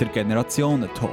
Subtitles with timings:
[0.00, 1.10] der Generationentalk.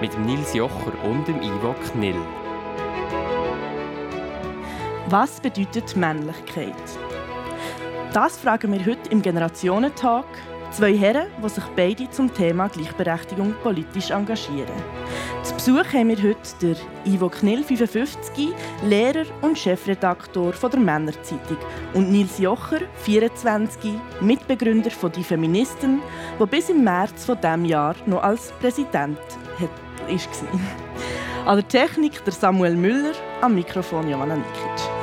[0.00, 2.20] Mit Nils Jocher und dem Ivo Knill.
[5.08, 6.74] Was bedeutet Männlichkeit?
[8.12, 10.26] Das fragen wir heute im Generationentalk.
[10.70, 14.74] Zwei Herren, die sich beide zum Thema Gleichberechtigung politisch engagieren.
[15.64, 16.76] Besuch haben wir heute
[17.06, 18.50] Ivo Knill, 55,
[18.82, 21.56] Lehrer und Chefredaktor der Männerzeitung,
[21.94, 26.02] und Nils Jocher, 24, Mitbegründer von Die Feministen,
[26.38, 29.16] der bis im März von diesem Jahr noch als Präsident
[29.58, 31.46] war.
[31.46, 34.93] An der Technik der Samuel Müller, am Mikrofon Johanna Nikic.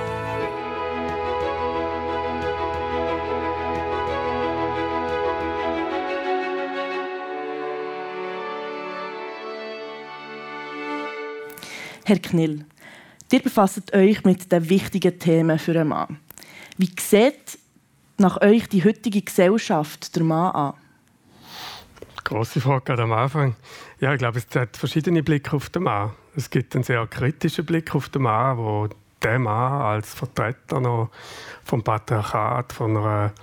[12.03, 12.65] Herr Knill,
[13.31, 16.19] ihr befasst euch mit den wichtigen Themen für einen Mann.
[16.77, 17.59] Wie sieht
[18.17, 20.73] nach euch die heutige Gesellschaft der Mann an?
[22.23, 23.55] Grosse Frage am Anfang.
[23.99, 26.11] Ja, ich glaube, es hat verschiedene Blicke auf den Mann.
[26.35, 28.89] Es gibt einen sehr kritischen Blick auf den Mann, wo
[29.21, 31.11] der Mann als Vertreter noch
[31.63, 33.33] vom Patriarchat, von einer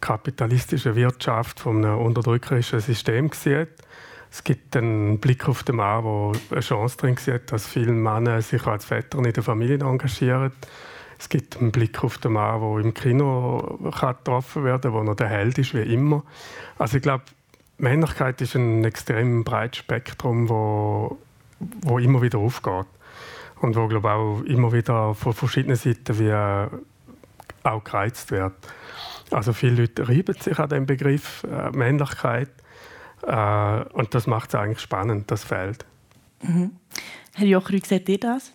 [0.00, 3.70] kapitalistischen Wirtschaft, von einem unterdrückerischen System sieht.
[4.34, 8.42] Es gibt einen Blick auf den Mann, der eine Chance drin sieht, dass viele Männer
[8.42, 10.50] sich als Väter in der Familie engagieren.
[11.20, 15.14] Es gibt einen Blick auf den Mann, der im Kino getroffen werden kann, wo er
[15.14, 16.24] der Held ist, wie immer.
[16.78, 17.22] Also ich glaube,
[17.78, 21.16] Männlichkeit ist ein extrem breites Spektrum, wo,
[21.82, 22.86] wo immer wieder aufgeht.
[23.60, 26.32] Und wo, glaube auch immer wieder von verschiedenen Seiten wie
[27.62, 28.54] auch gereizt wird.
[29.30, 32.63] Also viele Leute reiben sich an dem Begriff äh, Männlichkeit äh,
[33.24, 35.84] und das macht es eigentlich spannend, das Feld.
[36.42, 36.72] Mhm.
[37.34, 38.52] Herr Jocher, wie seht ihr das?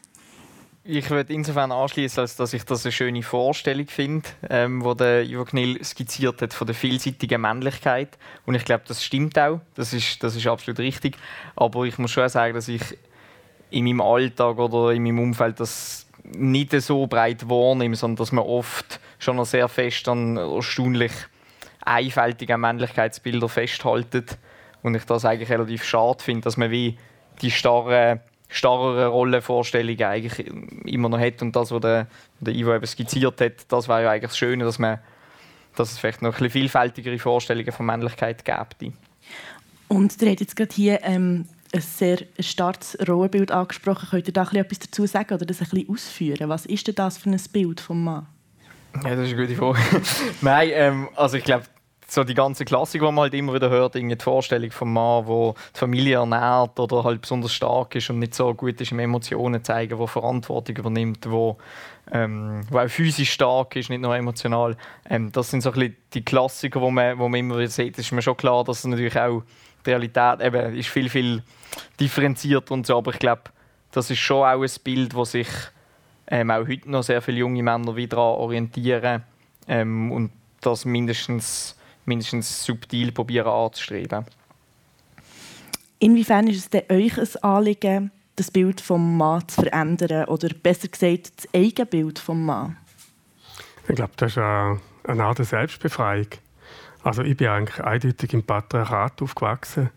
[0.83, 5.23] Ich würde insofern anschließen, als dass ich das eine schöne Vorstellung finde, ähm, wo der
[5.23, 8.17] Ivo Knill skizziert hat von der vielseitigen Männlichkeit.
[8.45, 9.59] Und ich glaube, das stimmt auch.
[9.75, 11.17] Das ist, das ist absolut richtig.
[11.55, 12.81] Aber ich muss schon sagen, dass ich
[13.69, 18.45] in meinem Alltag oder in meinem Umfeld das nicht so breit wahrnehme, sondern dass man
[18.45, 21.11] oft schon noch sehr fest an erstaunlich
[21.85, 24.37] einfältigen Männlichkeitsbilder festhaltet
[24.81, 26.97] und ich das eigentlich relativ schade finde, dass man wie
[27.41, 30.47] die starre, starrere Rollenvorstellungen eigentlich
[30.85, 31.41] immer noch hat.
[31.41, 32.07] Und das, was der,
[32.39, 34.99] der Ivo eben skizziert hat, das wäre ja eigentlich das Schöne, dass, man,
[35.75, 38.93] dass es vielleicht noch ein bisschen vielfältigere Vorstellungen von Männlichkeit gibt.
[39.87, 44.09] Und ihr habt jetzt gerade hier ähm, ein sehr starkes Rollenbild angesprochen.
[44.09, 46.49] Könnt ihr da etwas dazu sagen oder das ein bisschen ausführen?
[46.49, 48.27] Was ist denn das für ein Bild vom Mann?
[49.03, 49.79] Ja, das ist eine gute Frage.
[50.41, 51.65] Nein, ähm, also ich glaube,
[52.11, 55.53] so die ganze Klassik, die man halt immer wieder hört, die Vorstellung vom Mann, der
[55.53, 59.63] die Familie ernährt oder halt besonders stark ist und nicht so gut ist im Emotionen
[59.63, 61.57] zeigen, der Verantwortung übernimmt, wo,
[62.11, 64.75] ähm, wo auch physisch stark ist, nicht nur emotional.
[65.09, 67.97] Ähm, das sind so ein die Klassiker, die man, wo man immer wieder sieht.
[67.97, 69.43] Es ist mir schon klar, dass natürlich auch
[69.85, 71.43] die Realität eben ist viel, viel
[71.99, 73.43] differenzierter und so, aber ich glaube,
[73.91, 75.47] das ist schon auch ein Bild, wo sich
[76.27, 79.23] ähm, auch heute noch sehr viele junge Männer wieder orientieren
[79.67, 80.31] ähm, und
[80.61, 84.25] das mindestens mindestens subtil probieren anzustreben.
[85.99, 90.87] Inwiefern ist es denn euch ein Anliegen, das Bild vom Mann zu verändern oder besser
[90.87, 92.77] gesagt das eigene Bild vom Mann?
[93.87, 96.27] Ich glaube, das ist eine, eine Art Selbstbefreiung.
[97.03, 99.89] Also ich bin eigentlich eindeutig im Patriarchat aufgewachsen.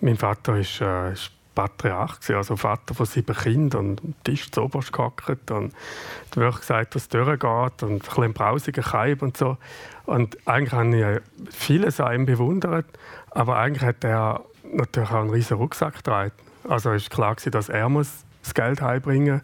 [0.00, 4.62] Mein Vater ist, äh, ist Patriarch, also Vater von sieben Kindern und am Tisch zu
[4.62, 9.56] oberst gehockt und hat wirklich gesagt, was durchgeht und ein bisschen brausiger Kaib und so.
[10.04, 12.86] Und eigentlich habe ich vieles an ihm bewundert,
[13.30, 16.32] aber eigentlich hat er natürlich auch einen riesen Rucksack getragen.
[16.68, 19.42] Also es war klar, dass er das Geld heimbringen muss.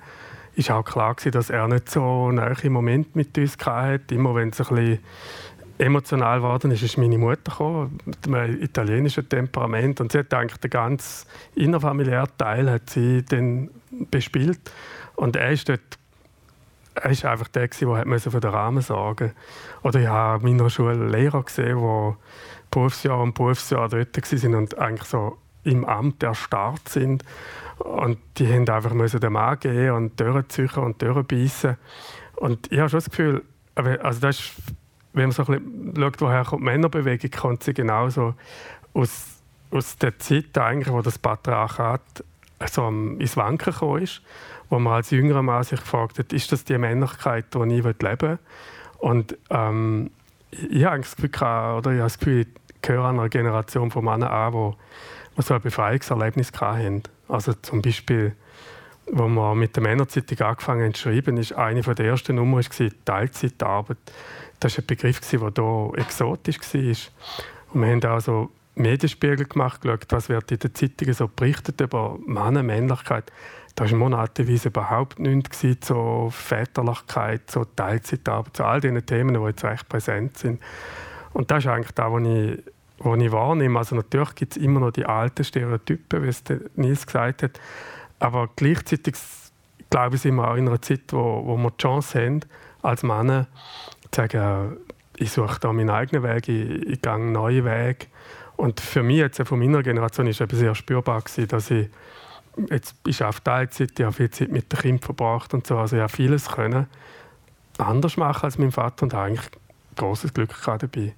[0.54, 4.14] Es war auch klar, dass er nicht so einen Moment mit uns hatte.
[4.14, 4.98] Immer wenn es ein bisschen
[5.82, 10.00] emotional geworden ist, ist meine Mutter gekommen, mit einem italienischen Temperament.
[10.00, 13.70] Und sie hat eigentlich den ganzen innerfamiliären Teil hat sie dann
[14.10, 14.60] bespielt.
[15.16, 15.98] Und er ist dort
[16.94, 19.32] er ist einfach der, der für den Rahmen sorgen
[19.82, 22.14] Oder ich habe in meiner Schule Lehrer gesehen, die
[22.70, 27.24] Berufsjahr und Berufsjahr dort waren und eigentlich so im Amt erstarrt sind.
[27.78, 31.76] Und die haben einfach müssen den Mann gehen und durchziehen und durchbeissen.
[32.36, 33.42] Und ich habe schon das Gefühl,
[33.74, 34.52] also das ist,
[35.12, 38.34] wenn man so ein bisschen schaut, woher kommt die Männerbewegung, kommt sie genauso
[38.94, 42.00] aus, aus der Zeit, eigentlich, wo das Patriarchat
[42.70, 44.22] so ins Wanken gekommen ist
[44.72, 48.20] wo man als jüngerer Mann sich gefragt hat, ist das die Männlichkeit, die ich leben
[48.20, 48.38] will?
[48.96, 50.10] Und ähm,
[50.50, 54.30] ich habe das Gefühl, oder ich habe das Gefühl, ich gehöre einer Generation von Männern
[54.30, 54.76] an, die,
[55.36, 57.02] die so ein Befreiungserlebnis hatten.
[57.28, 58.34] Also zum Beispiel
[59.10, 62.88] wo wir mit der Männerzeitung angefangen haben zu schreiben, ist eine der ersten Nummern war
[63.04, 63.98] Teilzeitarbeit.
[64.62, 67.74] Das war ein Begriff, der hier exotisch war.
[67.74, 71.80] Und wir haben auch so Medienspiegel gemacht, geschaut, was wird in den Zeitungen so berichtet
[71.80, 73.32] über Männer, Männlichkeit.
[73.74, 79.64] Da war monatenweise überhaupt nichts so Väterlichkeit, so Teilzeitarbeit, so all diese Themen, die jetzt
[79.64, 80.60] recht präsent sind.
[81.32, 82.62] Und das ist eigentlich das, was ich,
[82.98, 83.78] was ich wahrnehme.
[83.80, 86.44] Also natürlich gibt es immer noch die alten Stereotypen, wie es
[86.76, 87.60] Nils gesagt hat.
[88.20, 89.16] Aber gleichzeitig
[89.90, 92.40] glaube ich, sind wir auch in einer Zeit, wo, wo wir die Chance haben,
[92.82, 94.76] als Männer zu sagen,
[95.16, 98.08] ich suche da meinen eigenen Weg, ich, ich gehe einen neuen Weg.
[98.56, 101.88] Und für mich, jetzt von meiner Generation, ist es sehr spürbar gewesen, dass ich
[102.70, 105.96] jetzt ich auf Teilzeit, ich habe viel Zeit mit dem Kind verbracht und so, also
[105.96, 106.86] ich habe vieles können
[107.78, 109.48] anders machen als mein Vater und habe eigentlich
[109.96, 111.14] großes Glück dabei.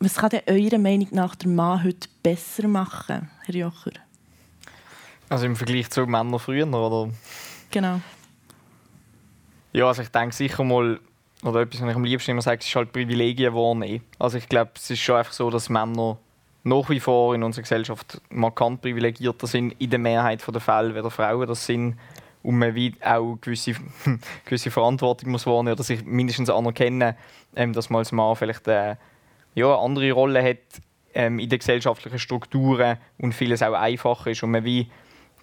[0.00, 3.92] Was kann denn eurer Meinung nach der Mann heute besser machen, Herr Jocher?
[5.28, 7.10] Also im Vergleich zu Männern früher, oder?
[7.70, 8.00] Genau.
[9.74, 11.00] Ja, also ich denke sicher mal,
[11.42, 14.02] oder etwas, was ich am liebsten immer sage, ist halt Privilegien wahrnehmen.
[14.20, 16.16] Also ich glaube, es ist schon einfach so, dass Männer
[16.62, 21.10] nach wie vor in unserer Gesellschaft markant privilegierter sind in der Mehrheit der Fälle, wie
[21.10, 21.98] Frauen das sind
[22.44, 23.74] und man wie auch gewisse,
[24.44, 27.16] gewisse Verantwortung muss wahrnehmen oder sich mindestens anerkennen,
[27.56, 28.94] ähm, dass man als Mann vielleicht äh,
[29.56, 30.58] ja, eine andere Rolle hat
[31.14, 34.88] ähm, in den gesellschaftlichen Strukturen und vieles auch einfacher ist und man wie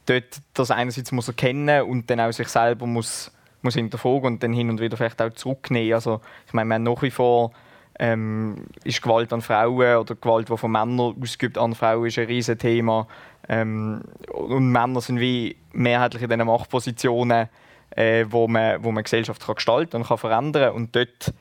[0.05, 3.31] dort das einerseits muss erkennen und dann auch sich selber muss,
[3.61, 5.93] muss hinterfragen und dann hin und wieder vielleicht auch zurücknehmen.
[5.93, 7.51] Also ich meine, haben nach wie vor
[7.99, 12.25] ähm, ist Gewalt an Frauen oder Gewalt, die von Männern ausgeübt an Frauen, ist ein
[12.25, 13.07] riesiges Thema.
[13.47, 14.01] Ähm,
[14.33, 17.49] und Männer sind wie mehrheitlich in diesen Machtpositionen,
[17.91, 20.75] äh, wo, man, wo man Gesellschaft kann gestalten und kann verändern kann.
[20.75, 21.33] Und dort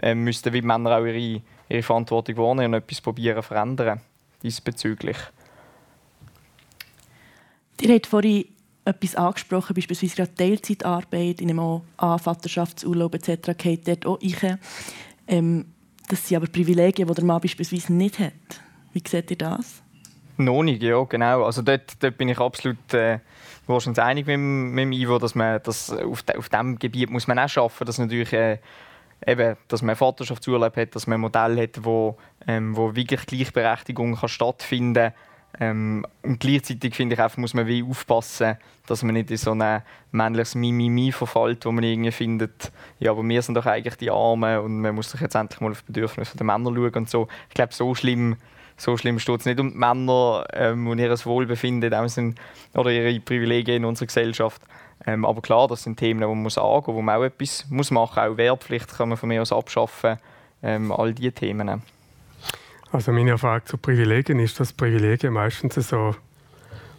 [0.00, 4.00] äh, müssten wie Männer auch ihre, ihre Verantwortung wahrnehmen und etwas probieren verändern
[4.42, 5.16] diesbezüglich.
[7.80, 8.46] Ihr habt vorhin
[8.88, 13.50] etwas angesprochen, beispielsweise gerade Teilzeitarbeit, in einem an Vaterschaftsurlaub etc.
[13.56, 14.58] geht dort auch rein.
[15.26, 15.66] Ähm,
[16.08, 18.32] das sind aber Privilegien, die der Mann beispielsweise nicht hat.
[18.92, 19.82] Wie seht ihr das?
[20.38, 21.44] Noch nicht, ja, genau.
[21.44, 23.18] Also dort, dort bin ich absolut äh,
[23.66, 27.38] wahrscheinlich einig mit, mit Ivo, dass man das auf, de, auf diesem Gebiet muss man
[27.38, 28.58] auch schaffen, dass natürlich äh,
[29.26, 34.16] eben, dass man Vaterschaftsurlaub hat, dass man ein Modell hat, wo, ähm, wo wirklich Gleichberechtigung
[34.16, 35.14] kann stattfinden kann
[35.60, 38.56] ähm, und gleichzeitig finde ich einfach, muss man wie aufpassen,
[38.86, 39.82] dass man nicht in so ein
[40.12, 42.70] männliches Mimimi verfällt, wo man irgendwie findet,
[43.00, 45.72] ja, aber wir sind doch eigentlich die Armen und man muss sich jetzt endlich mal
[45.72, 47.28] auf die Bedürfnisse der Männer schauen und so.
[47.48, 48.36] Ich glaube, so schlimm,
[48.76, 52.38] so schlimm steht es nicht um die Männer ähm, und ihr Wohlbefinden sind,
[52.74, 54.62] oder ihre Privilegien in unserer Gesellschaft.
[55.06, 57.90] Ähm, aber klar, das sind Themen, die man muss angehen, wo man auch etwas muss
[57.90, 58.32] machen muss.
[58.32, 60.18] Auch Wehrpflicht kann man von mir aus abschaffen.
[60.62, 61.82] Ähm, all diese Themen.
[62.90, 66.14] Also meine Erfahrung zu Privilegien ist, dass Privilegien meistens so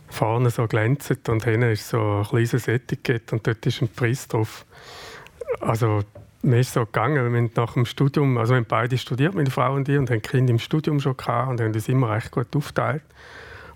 [0.10, 4.28] vorne so glänzen und hinten ist so ein kleines Etikett und dort ist ein Preis
[4.28, 4.66] drauf.
[5.62, 6.04] Also
[6.42, 9.50] mir ist so gegangen, wir haben nach dem Studium, also wir haben beide studiert, meine
[9.50, 12.32] Frau und ich, und haben Kinder im Studium schon gehabt und haben das immer recht
[12.32, 13.04] gut aufgeteilt.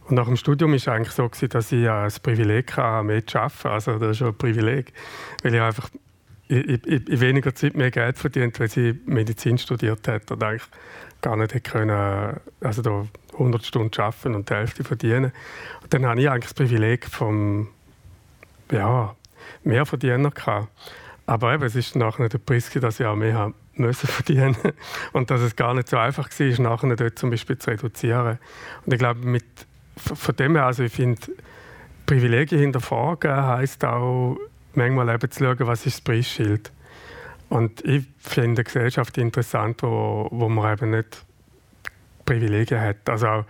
[0.07, 3.39] Und nach dem Studium es eigentlich so, gewesen, dass ich das Privileg hatte, mehr zu
[3.39, 3.68] arbeiten.
[3.68, 4.94] Also das ist schon ein Privileg,
[5.44, 5.89] weil ich einfach
[6.50, 10.63] in, in weniger Zeit mehr Geld verdient, weil sie Medizin studiert hat und eigentlich
[11.24, 15.31] gar nicht hätte können, also da 100 Stunden arbeiten und die Hälfte verdienen.
[15.81, 17.70] Und dann hatte ich eigentlich das Privileg vom
[18.72, 19.16] ja,
[19.64, 20.68] mehr Verdiener gehabt.
[21.25, 24.56] Aber eben, es ist nachher der Preis, dass ich auch mehr haben müssen verdienen
[25.14, 28.38] und dass es gar nicht so einfach war, nachher dort zum Beispiel zu reduzieren.
[28.86, 29.45] Und ich glaube, mit,
[29.95, 31.21] von dem her, also ich finde,
[32.06, 34.38] Privilegien hinterfragen heisst auch,
[34.76, 36.71] manchmal eben zu schauen, was ist das Preisschild.
[37.54, 41.24] Und ich finde eine Gesellschaft interessant, wo, wo man eben nicht
[42.26, 43.07] Privilegien hat.
[43.07, 43.45] Also auch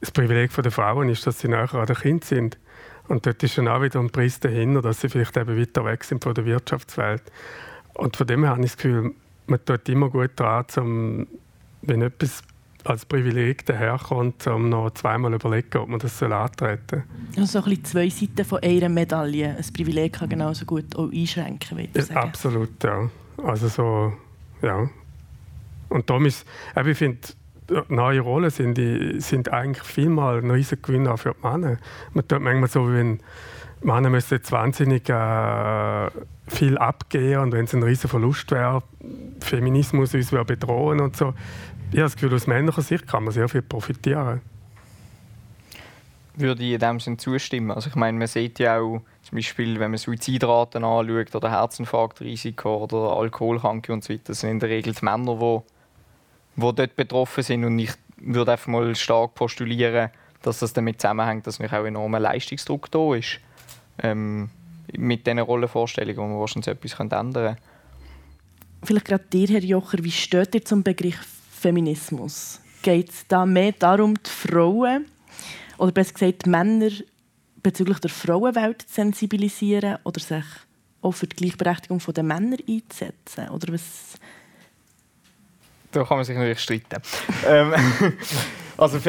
[0.00, 2.58] das Privileg der Frauen ist, dass sie näher an den Kind sind.
[3.06, 6.02] Und dort ist dann auch wieder ein Preis dahinter, dass sie vielleicht eben weiter weg
[6.02, 7.22] sind von der Wirtschaftswelt.
[7.94, 9.14] Und von dem her habe ich das Gefühl,
[9.46, 11.28] man tut immer gut daran, um,
[11.82, 12.42] wenn etwas
[12.82, 17.04] als Privileg daherkommt, um noch zweimal überlegen, ob man das antreten
[17.36, 17.42] soll.
[17.44, 19.56] Also so ein bisschen zwei Seiten von einer Medaille.
[19.56, 22.18] Ein Privileg kann genauso gut auch einschränken, würde ich sagen.
[22.18, 23.08] Absolut, ja.
[23.42, 24.12] Also so,
[24.62, 24.88] ja.
[25.88, 26.46] Und darum ist,
[26.84, 27.20] ich finde,
[27.88, 28.78] neue Rollen sind,
[29.22, 31.78] sind eigentlich vielmal ein riesiger Gewinn auch für die Männer.
[32.12, 33.20] Man tut manchmal so, wie wenn
[33.82, 36.10] Männer müssen jetzt wahnsinnig äh,
[36.48, 38.82] viel abgeben und wenn es ein riesiger Verlust wäre,
[39.40, 41.34] Feminismus uns bedrohen und so,
[41.90, 44.40] ich habe das Gefühl, aus männlicher Sicht kann man sehr viel profitieren.
[46.36, 47.70] Würde ich in dem Sinne zustimmen.
[47.70, 52.84] Also ich meine, man sieht ja auch, zum Beispiel, wenn man Suizidraten anschaut oder Herzinfarktrisiko
[52.84, 57.42] oder Alkoholkranke und so weiter, sind in der Regel die Männer, die, die dort betroffen
[57.42, 57.64] sind.
[57.64, 60.10] Und ich würde einfach mal stark postulieren,
[60.42, 63.40] dass das damit zusammenhängt, dass auch enormer Leistungsdruck da ist.
[64.02, 64.50] ähm,
[64.96, 67.56] mit diesen Rollenvorstellungen, wo wir wahrscheinlich etwas ändern können.
[68.82, 72.60] Vielleicht gerade dir, Herr Jocher, wie steht ihr zum Begriff Feminismus?
[72.82, 75.06] Geht es da mehr darum, die Frauen
[75.78, 76.90] oder besser gesagt Männer
[77.62, 80.44] bezüglich der Frauenwelt zu sensibilisieren oder sich
[81.02, 83.48] auch für die Gleichberechtigung der Männer einzusetzen?
[83.50, 84.18] Oder was?
[85.92, 87.00] Da kann man sich natürlich streiten.
[87.46, 87.74] ähm,
[88.76, 89.00] also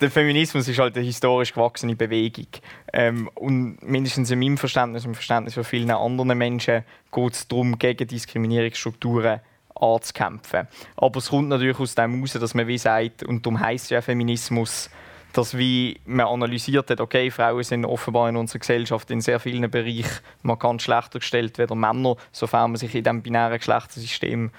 [0.00, 2.46] der Feminismus ist halt eine historisch gewachsene Bewegung.
[2.92, 7.78] Ähm, und mindestens in meinem Verständnis, im Verständnis von vielen anderen Menschen, geht es darum,
[7.78, 9.40] gegen Diskriminierungsstrukturen
[9.74, 10.68] anzukämpfen.
[10.96, 14.00] Aber es kommt natürlich aus dem heraus, dass man wie sagt, und darum heisst ja
[14.00, 14.90] Feminismus,
[15.32, 19.70] dass wie man analysiert hat, okay, Frauen sind offenbar in unserer Gesellschaft in sehr vielen
[19.70, 24.50] Bereichen markant schlechter gestellt als Männer, sofern man sich in diesem binären Geschlechtersystem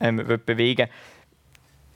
[0.00, 0.88] ähm, bewegen will.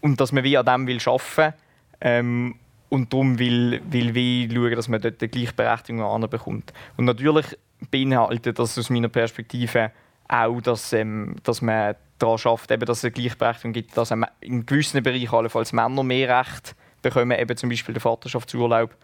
[0.00, 1.54] Und dass man wie an dem will arbeiten
[2.00, 2.54] ähm,
[2.88, 6.72] und darum will, will wie schauen, dass man dort die Gleichberechtigung anbekommt.
[6.96, 7.46] Und natürlich
[7.90, 9.92] beinhaltet das aus meiner Perspektive
[10.28, 15.02] auch, dass, ähm, dass man daran schafft, dass es eine Gleichberechtigung gibt, dass in gewissen
[15.02, 16.74] Bereichen allenfalls Männer mehr Recht
[17.10, 18.94] bekommen, eben zum Beispiel den Vaterschaftsurlaub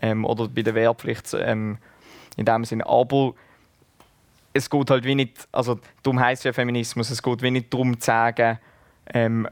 [0.00, 1.78] ähm, oder bei der Wehrpflicht ähm,
[2.36, 2.86] in dem Sinne.
[2.86, 3.34] Aber
[4.52, 8.00] es geht halt wie nicht, also darum heisst ja Feminismus, es geht wie nicht darum
[8.00, 8.58] zu sagen,
[9.12, 9.48] ähm,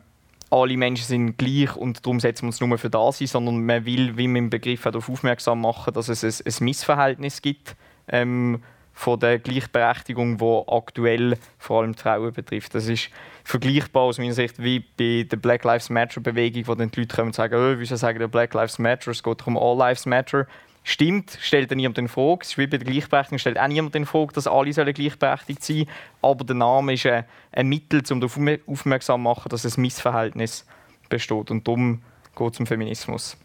[0.51, 3.85] alle Menschen sind gleich und darum setzen wir uns nur für das ein, sondern man
[3.85, 7.77] will, wie man im Begriff darauf aufmerksam machen, dass es ein, ein Missverhältnis gibt
[8.09, 8.63] ähm,
[8.97, 12.75] von der Gleichberechtigung, wo aktuell vor allem die Frauen betrifft.
[12.75, 13.11] Das ist
[13.45, 17.15] vergleichbar aus meiner Sicht wie bei der Black Lives Matter Bewegung, wo dann die Leute
[17.15, 19.11] kommen und sagen, oh, wieso sagen der Black Lives Matter?
[19.11, 20.47] Es geht um All Lives Matter.
[20.83, 22.39] Stimmt, stellt dann niemand den Frage.
[22.41, 25.63] Es ist wie bei der Gleichberechtigung, stellt auch niemand den Frage, dass alle sollen gleichberechtigt
[25.63, 25.89] sein sollen.
[26.23, 30.65] Aber der Name ist ein, ein Mittel, um darauf aufmerksam zu machen, dass ein Missverhältnis
[31.11, 31.51] besteht.
[31.51, 32.01] Und darum
[32.35, 33.37] geht es um Feminismus.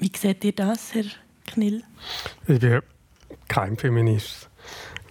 [0.00, 1.04] Wie seht ihr das, Herr
[1.46, 1.84] Knill?
[2.48, 2.82] Ich bin
[3.46, 4.49] kein Feminist.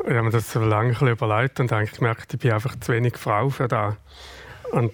[0.03, 3.18] Ich habe mir das so lange überlegt und eigentlich gemerkt, ich bin einfach zu wenig
[3.18, 3.96] Frau für das.
[4.72, 4.91] Und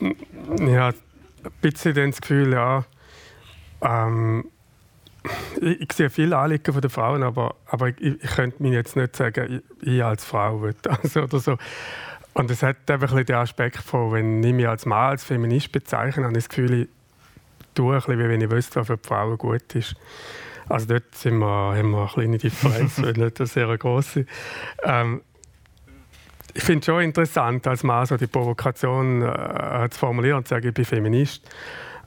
[0.00, 0.96] ich habe
[1.44, 2.84] ein bisschen das Gefühl, ja,
[3.82, 4.44] ähm,
[5.60, 8.96] ich, ich, sehe viele Anliegen von den Frauen, aber, aber ich, ich könnte mir jetzt
[8.96, 11.58] nicht sagen, ich, ich als Frau will das oder so.
[12.34, 15.72] Und es hat einfach ein den Aspekt von, wenn ich mich als Mann, als Feminist
[15.72, 16.88] bezeichne, habe ich das Gefühl, ich
[17.74, 19.96] tue ein bisschen, wie wenn ich wüsste, was für die Frauen gut ist.
[20.68, 24.26] Also dort sind wir, haben wir eine kleine Differenz, nicht eine sehr große.
[24.82, 25.22] Ähm,
[26.54, 30.54] ich finde es schon interessant, als Mann so die Provokation äh, zu formulieren und zu
[30.54, 31.48] sagen, ich bin Feminist.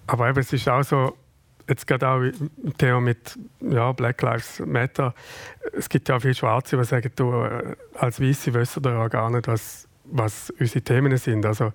[0.08, 1.16] Aber eben, es ist auch so,
[1.68, 5.14] jetzt gerade auch im Thema mit ja, Black Lives Matter,
[5.74, 9.30] es gibt ja auch viele Schwarze, die sagen, du, äh, als Weiße wissen ja gar
[9.30, 11.46] nicht, was, was unsere Themen sind.
[11.46, 11.72] Also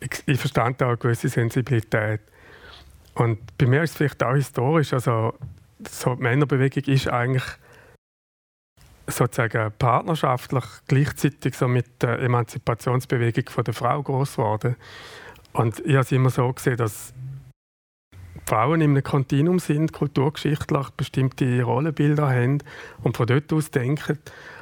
[0.00, 2.20] ich, ich verstand auch eine gewisse Sensibilität.
[3.14, 5.32] Und bei mir ist es vielleicht auch historisch, also
[5.88, 7.44] so die Männerbewegung ist eigentlich
[9.06, 14.76] sozusagen partnerschaftlich gleichzeitig so mit der Emanzipationsbewegung von der Frau groß geworden.
[15.52, 17.14] Und ich habe es immer so gesehen, dass
[18.46, 22.58] Frauen in einem Kontinuum sind, kulturgeschichtlich bestimmte Rollenbilder haben
[23.02, 24.18] und von dort aus denken.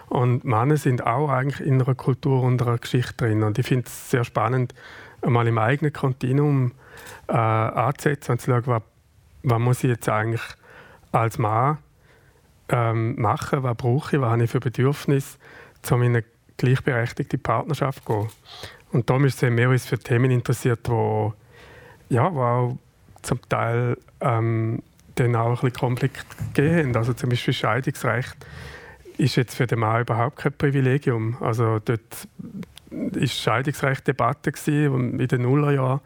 [0.09, 3.43] Und Männer sind auch eigentlich in einer Kultur und einer Geschichte drin.
[3.43, 4.75] Und ich finde es sehr spannend,
[5.23, 6.73] einmal im eigenen Kontinuum
[7.29, 8.83] äh, anzusetzen und zu schauen, was,
[9.43, 10.43] was muss ich jetzt eigentlich
[11.15, 11.79] als Mann
[12.69, 15.39] ähm, machen, was brauche ich, was habe ich für Bedürfnisse,
[15.91, 16.25] um in eine
[16.57, 18.29] gleichberechtigte Partnerschaft zu gehen.
[18.93, 21.35] Und da ist es mehr uns für Themen interessiert, wo,
[22.09, 22.79] ja, auch
[23.23, 24.83] zum Teil ähm,
[25.17, 26.97] dann auch ein bisschen Konflikt gegeben.
[26.97, 28.37] Also zum Beispiel Scheidungsrecht
[29.17, 31.37] ist jetzt für den Mann überhaupt kein Privilegium.
[31.41, 32.29] Also dort
[32.91, 36.01] war Scheidungsrecht Debatte in den Nullerjahren.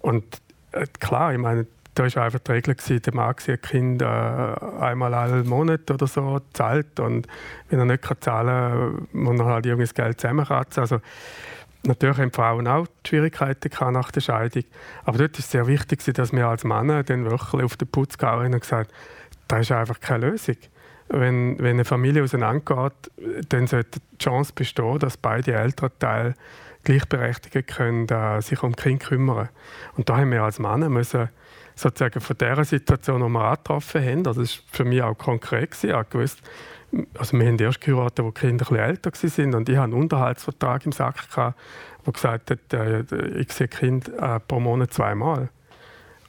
[0.00, 0.24] Und
[0.72, 1.66] äh, klar, ich meine,
[1.98, 6.06] da war einfach die Regel, gewesen, der Mann ein Kind äh, einmal alle Monat oder
[6.06, 7.26] so zahlt und
[7.68, 10.82] wenn er nicht zahlen kann, muss er halt irgendwie das Geld zusammenkratzen.
[10.82, 11.00] Also,
[11.84, 14.64] natürlich haben Frauen auch Schwierigkeiten nach der Scheidung,
[15.04, 18.18] aber dort ist es sehr wichtig, dass wir als Männer dann wirklich auf den Putz
[18.18, 18.92] gehauen und gesagt
[19.48, 20.56] das ist einfach keine Lösung.
[21.08, 23.10] Wenn, wenn eine Familie auseinandergeht,
[23.48, 26.34] dann sollte die Chance bestehen, dass beide Elternteile
[26.82, 29.48] gleichberechtigt können, äh, sich um Kind kümmern.
[29.96, 31.28] Und da haben wir als Männer müssen
[31.76, 35.70] sozusagen von dieser Situation, die wir angetroffen haben, also das war für mich auch konkret,
[35.70, 36.42] gewesen, ich gewusst,
[37.18, 39.92] also wir haben erst geheiratet, wo die Kinder ein älter waren und ich hatte einen
[39.92, 41.58] Unterhaltsvertrag im Sack, gehabt,
[42.06, 43.00] der gesagt hat, äh,
[43.38, 45.50] ich sehe Kind äh, pro Monat zweimal.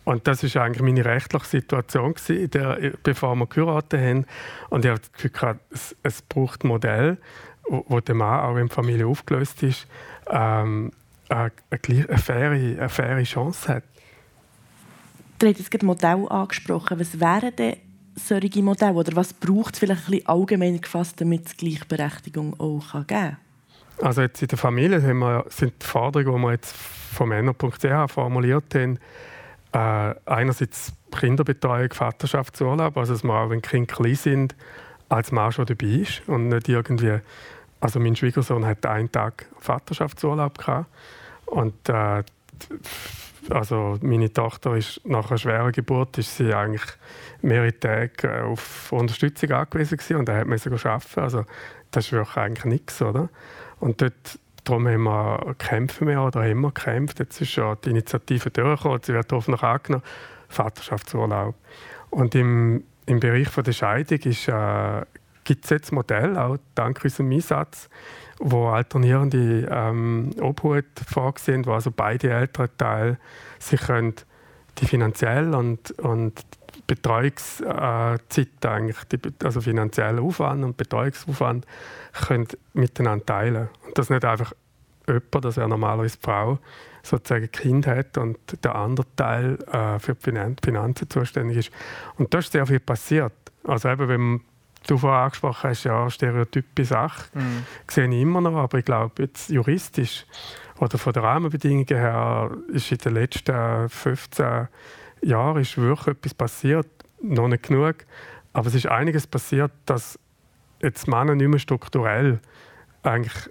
[0.04, 4.26] Und das war eigentlich meine rechtliche Situation, gewesen, bevor wir geheiratet haben.
[4.70, 5.60] Und ich habe das Gefühl, gehabt,
[6.02, 7.18] es, braucht ein Modell,
[7.68, 9.86] wo, der Mann, auch wenn die Familie aufgelöst ist,
[10.30, 10.94] ähm,
[11.28, 13.84] eine, eine, faire, eine faire Chance hat.
[15.40, 17.00] Du hast jetzt gerade Modell angesprochen.
[17.00, 17.78] Was wären denn
[18.16, 18.94] solche Modelle?
[18.94, 23.38] Oder was braucht es vielleicht ein allgemein gefasst, damit es Gleichberechtigung auch geben kann?
[24.02, 28.12] Also jetzt in der Familie sind, wir, sind die Forderungen, die wir jetzt von Männer.ch
[28.12, 29.00] formuliert haben,
[29.74, 34.56] äh, einerseits Kinderbetreuung, Vaterschaftsurlaub, also dass man auch, wenn Kinder klein sind,
[35.10, 37.20] als Mann schon dabei ist und nicht irgendwie,
[37.80, 40.90] also mein Schwiegersohn hat einen Tag Vaterschaftsurlaub gehabt
[41.46, 42.24] und äh,
[43.52, 46.86] also meine Tochter ist nach einer schweren Geburt ist sie eigentlich
[47.42, 51.20] mehrere Tage äh, auf Unterstützung angewiesen gewesen und er hat müssen arbeiten.
[51.20, 51.46] Also
[51.92, 53.30] das ist wirklich eigentlich nichts, oder?
[53.80, 57.20] Und dort darum haben wir, kämpfen wir oder haben wir gekämpft.
[57.20, 60.04] Jetzt ist ja die Initiative durchgekommen, sie wird hoffentlich angenommen,
[60.50, 61.56] Vaterschaftsurlaub.
[62.10, 65.06] Und im, im Bereich von der Scheidung äh,
[65.44, 67.90] gibt es jetzt Modelle, auch dank unserem Einsatz,
[68.40, 73.18] wo alternierende ähm, Obhut vorgesehen, wo also beide Elternteile
[73.60, 74.14] sich können
[74.80, 76.46] die finanziell und, und
[76.86, 81.66] Betreuungszeit eigentlich, die, also finanzieller Aufwand und Betreuungsaufwand,
[82.28, 83.70] können miteinander teilen.
[83.86, 84.54] Und das nicht einfach
[85.08, 86.60] jemand, das wäre normalerweise die Frau,
[87.04, 91.72] sozusagen Kind hat und der andere Teil äh, für die Finanzen zuständig ist.
[92.18, 93.34] Und da ist sehr viel passiert.
[93.64, 94.42] Also eben, wenn
[94.88, 97.66] du vorhin angesprochen hast, ja, stereotype Sache, mhm.
[97.88, 100.26] sehe ich immer noch, aber ich glaube, jetzt juristisch
[100.80, 104.68] oder von den Rahmenbedingungen her ist in den letzten 15
[105.24, 106.88] Jahren ist wirklich etwas passiert,
[107.22, 107.96] noch nicht genug,
[108.54, 110.20] aber es ist einiges passiert, dass
[110.82, 112.40] jetzt Männer nicht mehr strukturell
[113.04, 113.50] eigentlich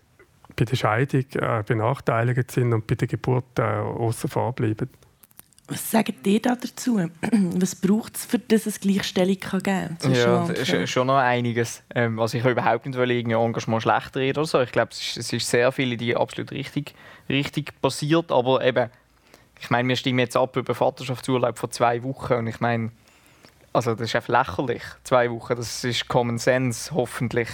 [0.57, 4.89] bei der Scheidung äh, benachteiligt sind und bei der Geburt äh, außen vor bleiben.
[5.69, 6.99] Was sagt ihr da dazu?
[7.57, 10.15] Was braucht es, für dass es Gleichstellung kann geben kann?
[10.15, 11.83] Ja, ist schon noch einiges.
[11.95, 14.61] Ähm, also ich überhaupt nicht irgendwie Engagement schlechter reden oder so.
[14.61, 16.95] Ich glaube, es ist sehr viel in die absolut richtig,
[17.29, 18.31] richtig passiert.
[18.31, 18.91] Aber eben,
[19.61, 22.35] ich meine, wir stimmen jetzt ab über Vaterschaftsurlaub von zwei Wochen.
[22.35, 22.93] Und ich meine,
[23.73, 24.83] also das ist einfach lächerlich.
[25.03, 27.49] Zwei Wochen, das ist Common Sense, hoffentlich.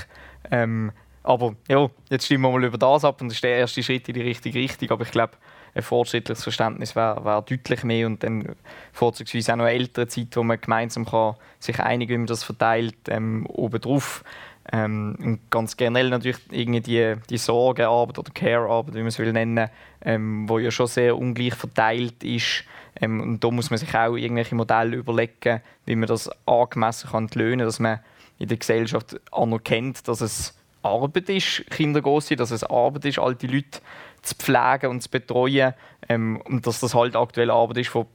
[0.51, 0.93] Ähm,
[1.23, 4.09] aber ja, jetzt stimmen wir mal über das ab und das ist der erste Schritt
[4.09, 4.91] in die richtige Richtung.
[4.91, 5.33] Aber ich glaube,
[5.75, 8.55] ein fortschrittliches Verständnis wäre wär deutlich mehr und dann
[8.93, 12.97] vorzugsweise auch noch ältere Zeit, wo man gemeinsam kann sich einigen wie man das verteilt,
[13.09, 14.23] ähm, obendrauf.
[14.71, 19.33] Ähm, und ganz generell natürlich irgendwie die, die Sorgearbeit oder Care-Arbeit, wie man es will
[19.33, 19.69] nennen,
[20.05, 22.65] ähm, wo ja schon sehr ungleich verteilt ist.
[23.01, 27.29] Ähm, und da muss man sich auch irgendwelche Modelle überlegen, wie man das angemessen kann
[27.35, 28.01] löhnen, dass man
[28.39, 33.81] in der Gesellschaft anerkennt, dass es Arbeit ist, Kinder dass es Arbeit ist, alte Leute
[34.23, 35.75] zu pflegen und zu betreuen
[36.09, 38.07] ähm, und dass das halt aktuell Arbeit ist, von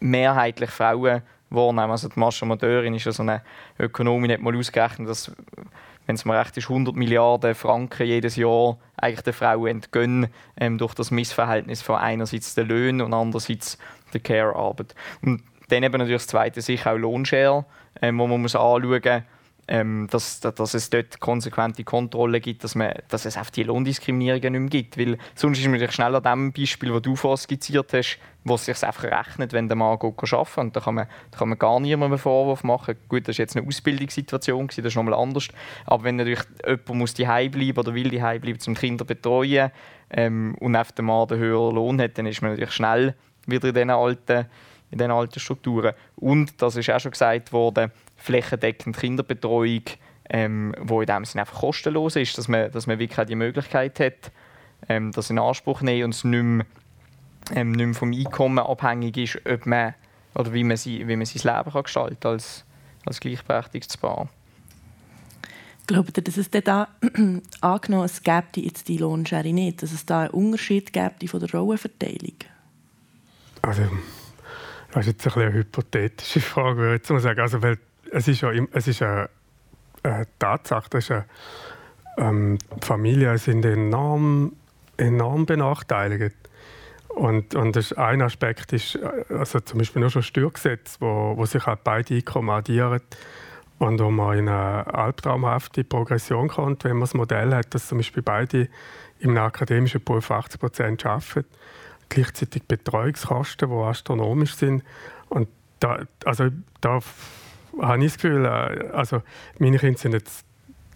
[0.00, 1.90] mehrheitlich Frauen wahrnehmen.
[1.90, 3.42] Also die Mascha Madeurin ist ja so eine
[3.78, 5.32] Ökonomin, hat mal ausgerechnet, dass
[6.06, 10.78] wenn es mir recht ist, 100 Milliarden Franken jedes Jahr eigentlich der Frau entgehen ähm,
[10.78, 13.78] durch das Missverhältnis von einerseits der Löhnen und andererseits
[14.12, 14.94] der Care-Arbeit.
[15.22, 17.64] Und dann eben natürlich das Zweite sicher auch Lohnshare,
[18.02, 19.22] ähm, wo man muss anschauen muss,
[19.70, 24.52] ähm, dass, dass es dort konsequente Kontrolle gibt, dass, man, dass es auf die Lohndiskriminierungen
[24.52, 24.98] nicht mehr gibt.
[24.98, 28.64] Weil sonst ist man schnell an dem Beispiel, das du vorhin skizziert hast, wo es
[28.64, 31.58] sich einfach rechnet, wenn der Mann geht arbeiten und da kann man, da kann man
[31.58, 32.96] gar niemandem einen Vorwurf machen.
[33.08, 35.46] Gut, das war jetzt eine Ausbildungssituation, das ist nochmal anders.
[35.86, 39.70] Aber wenn natürlich jemand muss die bleiben oder will die bleiben, um Kinder zu betreuen
[40.10, 43.14] ähm, und auf der Mann den höheren Lohn hat, dann ist man natürlich schnell
[43.46, 44.46] wieder in diesen alten
[44.90, 45.94] in den alten Strukturen.
[46.16, 49.82] Und, das ist auch schon gesagt worden, flächendeckend Kinderbetreuung,
[50.28, 53.98] ähm, wo in dem Sinne einfach kostenlos ist, dass man, dass man wirklich die Möglichkeit
[53.98, 54.30] hat,
[54.88, 56.66] ähm, das in Anspruch nehmen und es nicht mehr,
[57.54, 59.94] ähm, nicht mehr vom Einkommen abhängig ist, ob man,
[60.34, 62.64] oder wie man, sie, wie man sein Leben kann gestalten kann als,
[63.06, 64.28] als gleichberechtigtes Paar.
[65.86, 66.88] Glaubt ihr, dass es da
[67.60, 71.50] angenommen es gäbe jetzt die Lohnschere nicht, dass es da einen Unterschied gäbe von der
[71.50, 72.36] Rollenverteilung?
[73.62, 73.82] Also,
[74.92, 77.40] das ist jetzt ein eine hypothetische Frage, würde ich jetzt mal sagen.
[77.40, 77.78] Also, weil
[78.10, 79.28] es ist ja es ist eine,
[80.02, 81.12] eine Tatsache, dass
[82.16, 84.52] ähm, Familien sind enorm,
[84.96, 86.36] enorm benachteiligt.
[87.08, 88.98] Und, und das ein Aspekt ist,
[89.30, 93.00] also zum Beispiel nur schon Steuergesetz, wo, wo sich halt beide Einkommen addieren
[93.78, 97.98] und wo man in eine albtraumhafte Progression kommt, wenn man das Modell hat, dass zum
[97.98, 98.68] Beispiel beide
[99.18, 101.44] im akademischen Beruf 80 Prozent arbeiten.
[102.08, 104.84] Gleichzeitig Betreuungskosten, die astronomisch sind.
[105.28, 105.48] Und
[105.80, 106.48] da, also
[106.80, 107.00] da
[107.80, 109.22] habe ich das Gefühl, äh, also
[109.58, 110.44] meine Kinder sind jetzt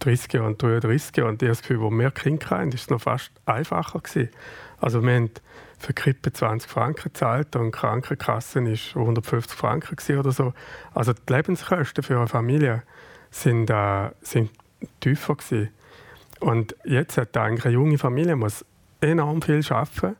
[0.00, 3.00] 30 und 33 und ich habe das Gefühl, wo wir Kinder hatten, ist es noch
[3.00, 4.30] fast einfacher gewesen.
[4.80, 5.30] Also wir haben
[5.78, 10.52] für Krippe 20 Franken gezahlt und die Krankenkasse war 150 Franken oder so.
[10.92, 12.82] Also die Lebenskosten für eine Familie
[13.30, 14.50] sind, äh, sind
[15.00, 15.70] tiefer gewesen.
[16.40, 18.64] Und jetzt hat eigentlich eine junge Familie muss
[19.00, 20.16] enorm viel arbeiten.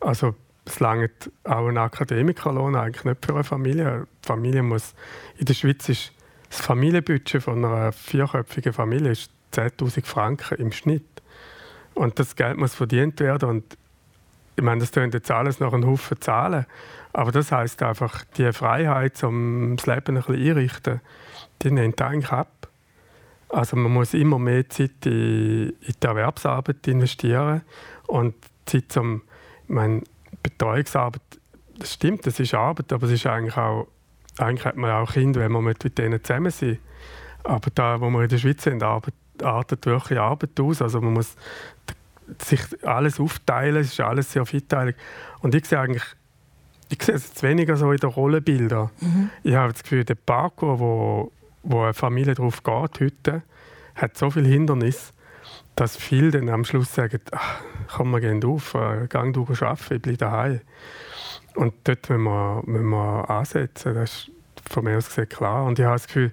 [0.00, 0.34] Also
[0.68, 4.06] es langt auch ein Akademikerlohn eigentlich nicht für eine Familie.
[4.22, 4.94] Die Familie muss,
[5.38, 6.12] in der Schweiz ist
[6.50, 11.22] das Familienbudget von einer vierköpfigen Familie ist 10.000 Franken im Schnitt.
[11.94, 13.48] Und das Geld muss verdient werden.
[13.48, 13.78] Und
[14.56, 16.66] ich meine, das tönt jetzt alles nach einem Haufen Zahlen.
[17.12, 21.00] Aber das heißt einfach, die Freiheit, um das Leben ein bisschen einrichten,
[21.62, 22.68] die nimmt eigentlich ab.
[23.48, 27.62] Also man muss immer mehr Zeit in, in die Erwerbsarbeit investieren
[28.06, 28.34] und
[28.66, 29.22] Zeit zum,
[29.64, 30.02] ich meine,
[30.42, 31.22] Betreuungsarbeit,
[31.78, 33.88] das stimmt, das ist Arbeit, aber es ist eigentlich auch,
[34.38, 36.78] eigentlich hat man auch Kinder, wenn man mit denen zusammen sind.
[37.44, 40.82] Aber da, wo wir in der Schweiz sind, arbeitet, artet wirklich Arbeit aus.
[40.82, 41.36] Also man muss
[42.42, 44.96] sich alles aufteilen, es ist alles sehr vielseitig.
[45.40, 46.04] Und ich sehe eigentlich,
[46.90, 48.90] ich sehe es jetzt weniger so in den Rollenbildern.
[49.00, 49.30] Mhm.
[49.42, 53.42] Ich habe das Gefühl, der Parkour, wo, wo eine Familie drauf geht heute,
[53.94, 55.12] hat so viele Hindernisse,
[55.78, 57.60] dass viele dann am Schluss sagen, ach,
[57.94, 60.60] komm, wir gehen auf, äh, gang du arbeiten, ich bleibe daheim.
[61.54, 64.30] Und dort müssen wir, müssen wir ansetzen, das ist
[64.68, 65.64] von mir aus gesehen klar.
[65.64, 66.32] Und ich habe das Gefühl,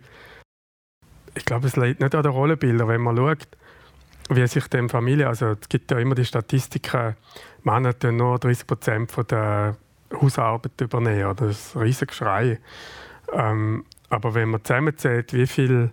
[1.35, 3.47] ich glaube, es liegt nicht an den Rollenbildern, wenn man schaut,
[4.29, 7.15] wie sich die Familie, also es gibt ja immer die Statistiken,
[7.63, 9.77] Männer tun nur 30 Prozent der
[10.11, 12.59] Hausarbeit übernehmen, oder das ist ein riesiges Schrei.
[13.31, 15.91] Ähm, aber wenn man zusammenzählt, wie viel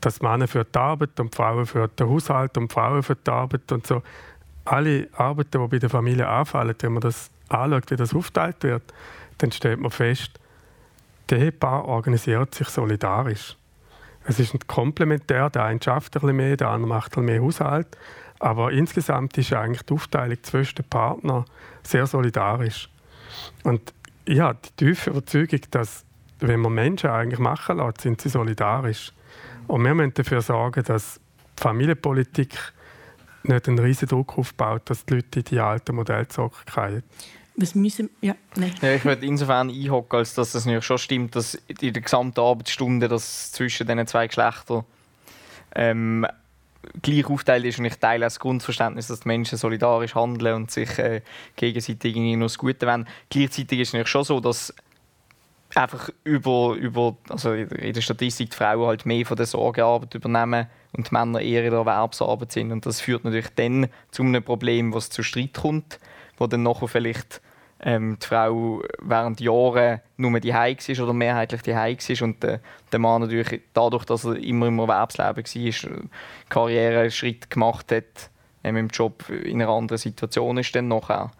[0.00, 3.72] das Männer für die Arbeit und Frauen für den Haushalt und Frauen für die Arbeit
[3.72, 4.02] und so,
[4.64, 8.82] alle Arbeiten, die bei der Familie anfallen, wenn man das anschaut, wie das aufgeteilt wird,
[9.38, 10.40] dann stellt man fest,
[11.30, 13.56] der Ehepaar organisiert sich solidarisch.
[14.24, 17.42] Es ist komplementär, der eine schafft ein bisschen mehr, der andere macht ein bisschen mehr
[17.42, 17.86] Haushalt.
[18.38, 21.44] Aber insgesamt ist eigentlich die Aufteilung zwischen den Partnern
[21.82, 22.90] sehr solidarisch.
[23.62, 26.04] Und ich habe die tiefe Überzeugung, dass
[26.40, 29.12] wenn man Menschen eigentlich machen lässt, sind sie solidarisch.
[29.66, 31.20] Und wir müssen dafür sorgen, dass
[31.58, 32.56] die Familienpolitik
[33.42, 37.02] nicht einen riesen Druck aufbaut, dass die Leute in die alten Modelle zurückkehren.
[37.56, 38.74] Was müssen, ja, nein.
[38.82, 42.40] ja, ich würde insofern einhocken, als dass es natürlich schon stimmt, dass in der gesamten
[42.40, 44.84] Arbeitsstunde das zwischen diesen zwei Geschlechtern
[45.74, 46.26] ähm,
[47.00, 47.78] gleich aufteilt ist.
[47.78, 51.22] Und ich teile das Grundverständnis, dass die Menschen solidarisch handeln und sich äh,
[51.56, 53.08] gegenseitig irgendwie noch das Gute wollen.
[53.30, 54.74] Gleichzeitig ist es natürlich schon so, dass
[55.76, 60.66] einfach über, über also in der Statistik die Frauen halt mehr von der Sorgearbeit übernehmen
[60.96, 62.72] und die Männer eher in der Erwerbsarbeit sind.
[62.72, 65.98] Und das führt natürlich dann zu einem Problem, was zu Streit kommt,
[66.38, 67.42] wo dann nachher vielleicht
[67.80, 72.42] ähm, die Frau während Jahren nur die Heim war oder mehrheitlich die Heim war und
[72.42, 72.60] der,
[72.90, 76.10] der Mann natürlich dadurch, dass er immer im Erwerbsleben war,
[76.48, 78.30] Karriereschritt gemacht hat,
[78.64, 81.30] ähm, im Job in einer anderen Situation ist dann nachher.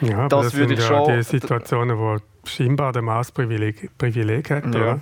[0.00, 1.16] Ja, das, das würde ich ja schon.
[1.16, 4.80] Die Situationen, wo scheinbar der Mann das Privileg, Privileg hat, ja.
[4.80, 5.00] Oder?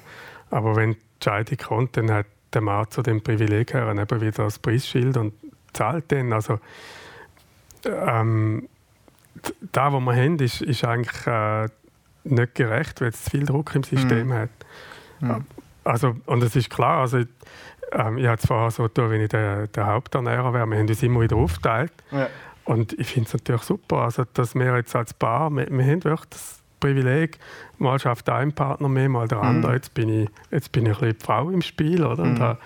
[0.51, 4.45] aber wenn die Scheidung kommt, dann hat der Mann zu dem Privileg her eben wieder
[4.45, 5.35] das Preisschild und
[5.73, 6.33] zahlt dann.
[6.33, 6.59] Also
[7.85, 8.69] ähm,
[9.73, 11.69] da, was wir haben, ist, ist eigentlich äh,
[12.25, 14.33] nicht gerecht, weil es zu viel Druck im System mhm.
[14.33, 14.51] hat.
[15.21, 15.45] Mhm.
[15.85, 17.19] Also, und es ist klar, also,
[17.93, 20.67] ähm, ich habe es vorher so getan, wenn ich der, der Haupternährer wäre.
[20.67, 21.93] Wir haben uns immer wieder aufgeteilt.
[22.11, 22.29] Ja.
[22.67, 26.05] Und ich finde es natürlich super, also, dass wir jetzt als Paar, wir, wir haben
[26.05, 27.39] wirklich das Privileg,
[27.79, 29.71] mal schafft ein Partner mehr, mal der andere.
[29.73, 29.77] Mhm.
[29.77, 32.25] Jetzt, bin ich, jetzt bin ich ein bisschen die Frau im Spiel, oder?
[32.25, 32.39] Und mhm.
[32.39, 32.59] da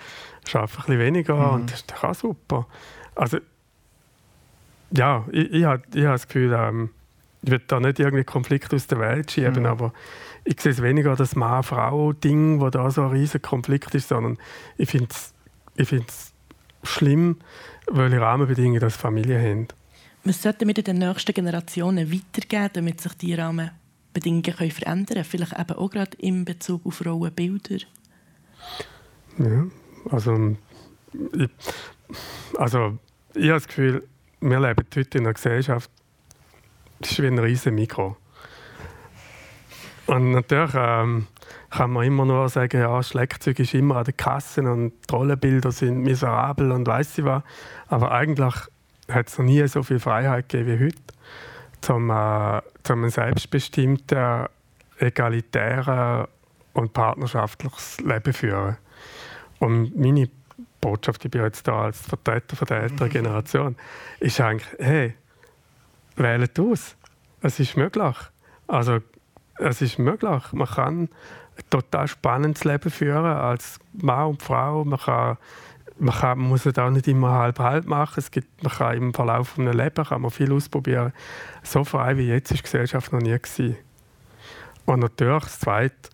[0.47, 1.53] schaffe ich ein bisschen weniger mhm.
[1.53, 2.67] und das ist doch auch super.
[3.15, 3.37] Also
[4.91, 6.89] ja, ich, ich habe ich hab das Gefühl, ähm,
[7.43, 9.65] ich will da nicht irgendwie Konflikt aus der Welt schieben, mhm.
[9.65, 9.93] aber
[10.43, 14.37] ich sehe es weniger das Mann-Frau-Ding, wo da so ein riesiger Konflikt ist, sondern
[14.77, 15.33] ich finde es
[15.75, 16.33] ich find's
[16.83, 17.37] schlimm,
[17.89, 19.67] welche Rahmenbedingungen das Familien haben.
[20.23, 25.23] Was sollten wir den nächsten Generationen weitergeben, damit sich die Rahmenbedingungen können verändern können?
[25.23, 27.79] Vielleicht eben auch gerade in Bezug auf Rollenbilder?
[29.39, 29.65] Ja,
[30.11, 30.55] also
[31.33, 31.49] ich,
[32.57, 32.99] also
[33.33, 34.07] ich habe das Gefühl,
[34.41, 35.89] wir leben heute in einer Gesellschaft,
[36.99, 38.17] das ist wie ein riesiges Mikro.
[40.05, 41.27] Und natürlich ähm,
[41.69, 46.01] kann man immer nur sagen, ja, Schlagzeug ist immer an der Kasse und Rollenbilder sind
[46.01, 47.43] miserabel und weiss ich was.
[47.87, 48.53] Aber eigentlich
[49.13, 51.01] hat es noch nie so viel Freiheit gegeben wie heute,
[51.81, 54.49] zum, äh, zum ein selbstbestimmtes,
[54.99, 56.27] egalitäres
[56.73, 58.77] und partnerschaftliches Leben führen.
[59.59, 60.29] Und meine
[60.79, 63.11] Botschaft, ich bin jetzt da als Vertreter von der älteren mhm.
[63.11, 63.75] Generation,
[64.19, 65.15] ist eigentlich, hey,
[66.15, 66.95] wählt aus.
[67.41, 68.15] Es ist möglich.
[68.67, 68.99] Also,
[69.57, 70.51] es ist möglich.
[70.51, 71.09] Man kann ein
[71.69, 74.83] total spannendes Leben führen als Mann und Frau.
[74.83, 75.37] Man, kann,
[76.01, 78.15] man, kann, man muss es auch nicht immer halb-halb machen.
[78.17, 81.13] Es gibt, man kann im Verlauf eines Lebens kann man viel ausprobieren.
[81.63, 83.77] So frei wie jetzt ist die Gesellschaft noch nie gewesen.
[84.85, 86.09] Und natürlich das Zweite,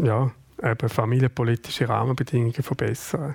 [0.00, 0.30] ja,
[0.62, 3.34] eben familienpolitische Rahmenbedingungen verbessern.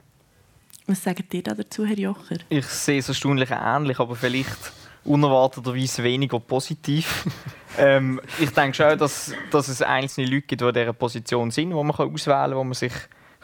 [0.87, 2.37] Was sagt ihr da dazu, Herr Jocher?
[2.47, 4.71] Ich sehe es erstaunlich ähnlich, aber vielleicht
[5.03, 7.25] unerwarteterweise weniger positiv.
[7.77, 11.73] ähm, ich denke schon, dass, dass es einzelne Leute gibt, die in dieser Position sind,
[11.73, 12.93] wo man auswählen kann, wo man sich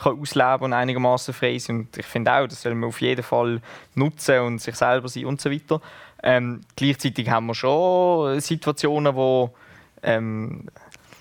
[0.02, 1.78] kann ausleben und einigermaßen frei sind.
[1.78, 3.62] Und ich finde auch, das soll man auf jeden Fall
[3.96, 5.82] nutzen und sich selber sein und so weiter.
[6.24, 9.52] Ähm, gleichzeitig haben wir schon Situationen, wo
[10.04, 10.68] ähm,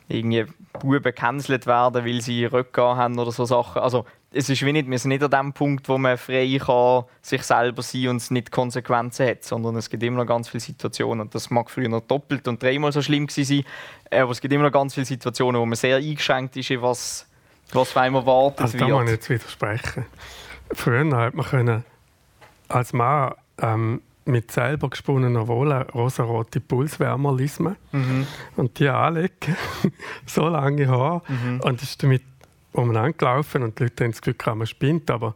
[0.08, 3.80] irgendwie Buben gecancelt werden, weil sie Röcke haben oder so Sachen.
[3.80, 7.04] Also es ist wie nicht, wir sind nicht an dem Punkt, wo man frei kann,
[7.22, 10.60] sich selber sein und es nicht Konsequenzen hat, sondern es gibt immer noch ganz viele
[10.60, 13.64] Situationen und das mag früher noch doppelt und dreimal so schlimm gewesen
[14.10, 17.26] sein, aber es gibt immer noch ganz viele Situationen, wo man sehr eingeschränkt ist, was,
[17.74, 18.90] was von einem erwartet also, wird.
[18.90, 20.06] Da muss ich jetzt widersprechen.
[20.72, 21.84] Früher hat man können,
[22.68, 28.26] als Mann ähm, mit selber gesponnener Wolle rosarote Pulswärmer lismen mhm.
[28.56, 29.56] und die anlegen,
[30.26, 31.60] so lange Haare mhm.
[31.60, 32.22] und ist damit
[32.72, 35.34] umeinander gelaufen und die Leute haben das Gefühl, man spinnt, aber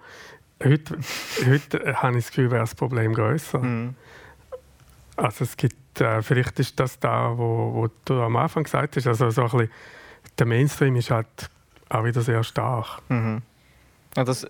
[0.62, 0.99] heute,
[1.47, 3.59] heute habe ich das Gefühl, wäre das Problem grösser.
[3.59, 3.94] Mhm.
[5.16, 9.07] Also es gibt, äh, vielleicht ist das da, wo, wo du am Anfang gesagt hast,
[9.07, 9.70] also so ein bisschen,
[10.38, 11.51] der Mainstream ist halt
[11.88, 13.01] auch wieder sehr stark.
[13.09, 13.42] Mhm.
[14.16, 14.47] Ja, das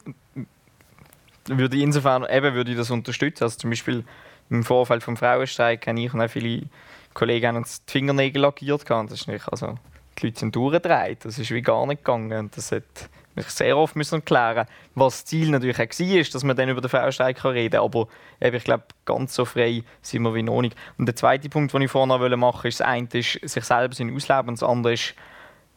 [1.46, 3.44] würde ich insofern eben würde ich das unterstützen.
[3.44, 4.04] Also zum Beispiel
[4.50, 6.66] im Vorfeld vom Frauenstreik habe ich und auch viele
[7.14, 8.88] Kollegen uns die Fingernägel lackiert.
[8.88, 9.78] Das ist nicht, also
[10.18, 11.24] die Leute sind durchgedreht.
[11.24, 12.32] Das ist wie gar nicht gegangen.
[12.38, 16.34] Und das hat mich sehr oft müssen erklären was das Ziel natürlich auch war, ist,
[16.34, 17.80] dass man dann über den Frauenstreik reden kann.
[17.80, 18.08] Aber
[18.40, 20.76] eben, ich glaube, ganz so frei sind wir wie noch nicht.
[20.98, 23.92] Und der zweite Punkt, den ich vorne machen wollte, ist, das eine ist, sich selber
[23.92, 25.14] ausleben und das andere ist,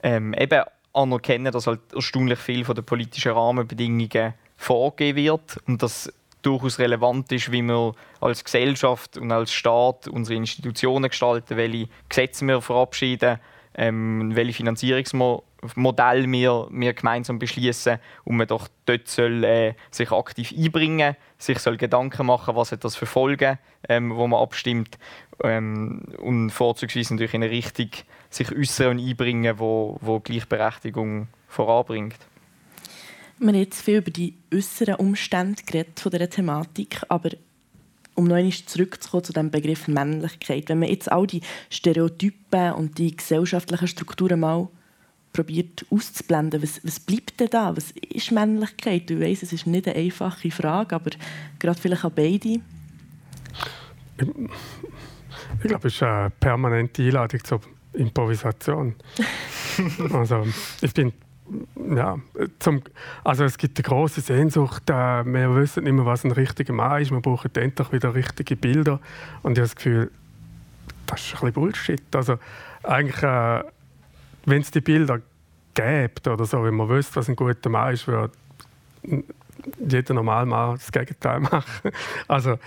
[0.04, 0.63] ähm, eben
[0.98, 7.32] anerkennen, dass halt erstaunlich viel von den politischen Rahmenbedingungen vorgegeben wird und dass durchaus relevant
[7.32, 13.40] ist, wie wir als Gesellschaft und als Staat unsere Institutionen gestalten, welche Gesetze wir verabschieden,
[13.76, 20.54] ähm, welche Finanzierungsmodelle wir, wir gemeinsam beschließen und man doch dort soll äh, sich aktiv
[20.58, 24.98] einbringen, sich soll Gedanken machen, was hat das für Folgen, ähm, wo man abstimmt
[25.43, 27.89] ähm, und vorzugsweise natürlich in eine Richtung
[28.30, 32.17] sich äußern und einbringen, wo, wo Gleichberechtigung voranbringt.
[33.39, 37.30] Wir haben jetzt viel über die äußeren Umstände geredet von dieser Thematik, aber
[38.15, 42.97] um noch einmal zurückzukommen zu dem Begriff Männlichkeit, wenn man jetzt all die Stereotypen und
[42.97, 44.67] die gesellschaftlichen Strukturen mal
[45.34, 47.78] probiert auszublenden, was, was bleibt denn da?
[47.78, 49.08] Was ist Männlichkeit?
[49.08, 51.12] Du weißt, es ist nicht eine einfache Frage, aber
[51.60, 52.60] gerade vielleicht an beide.
[55.62, 57.62] Ich, glaube, es ist eine permanente Einladung zur
[57.93, 58.96] Improvisation.
[60.13, 60.46] also,
[60.82, 61.13] ich bin
[61.96, 62.17] ja,
[62.60, 62.82] zum,
[63.24, 64.89] also es gibt eine große Sehnsucht.
[64.89, 67.12] Äh, wir wissen nicht mehr, was ein richtiger Mann ist.
[67.12, 69.00] Wir brauchen endlich wieder richtige Bilder.
[69.43, 70.12] Und ich habe das Gefühl,
[71.06, 72.15] das ist ein bisschen Bullshit.
[72.15, 72.38] Also
[72.84, 73.63] eigentlich, äh,
[74.46, 75.22] wenn es die Bilder
[75.74, 78.34] gäbe oder so, wenn man wüsste, was ein guter Mann ist, würde
[79.80, 81.91] jeder normale Mann das Gegenteil machen.
[82.28, 82.60] Also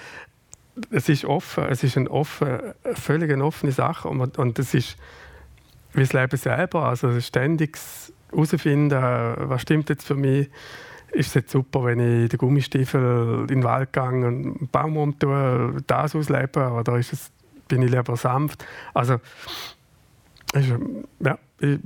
[0.91, 2.59] es ist offen, es ist eine offen,
[2.95, 4.97] völlig eine offene Sache und, und es ist
[5.93, 10.49] wie das Leben selber, also ständiges herausfinden, was stimmt jetzt für mich.
[11.13, 14.97] Ist es jetzt super, wenn ich den Gummistiefel in den Wald gehe und einen Baum
[14.97, 17.33] umtue, das auslebe, oder ist es,
[17.67, 18.65] bin ich lieber sanft?
[18.95, 19.15] Also,
[20.53, 20.73] ist,
[21.19, 21.81] ja, ich,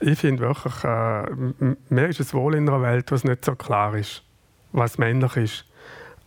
[0.00, 3.94] ich finde wirklich, äh, mir ist es wohl in einer Welt, was nicht so klar
[3.94, 4.24] ist,
[4.72, 5.64] was männlich ist,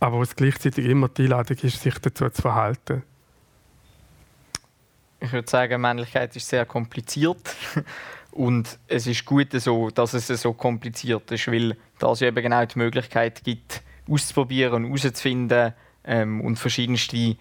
[0.00, 3.02] aber was gleichzeitig immer die Einladung ist, sich dazu zu verhalten.
[5.20, 7.56] Ich würde sagen, Männlichkeit ist sehr kompliziert.
[8.36, 12.78] Und es ist gut so, dass es so kompliziert ist, weil das eben genau die
[12.78, 15.72] Möglichkeit gibt, auszuprobieren und herauszufinden
[16.04, 17.36] ähm, und verschiedenste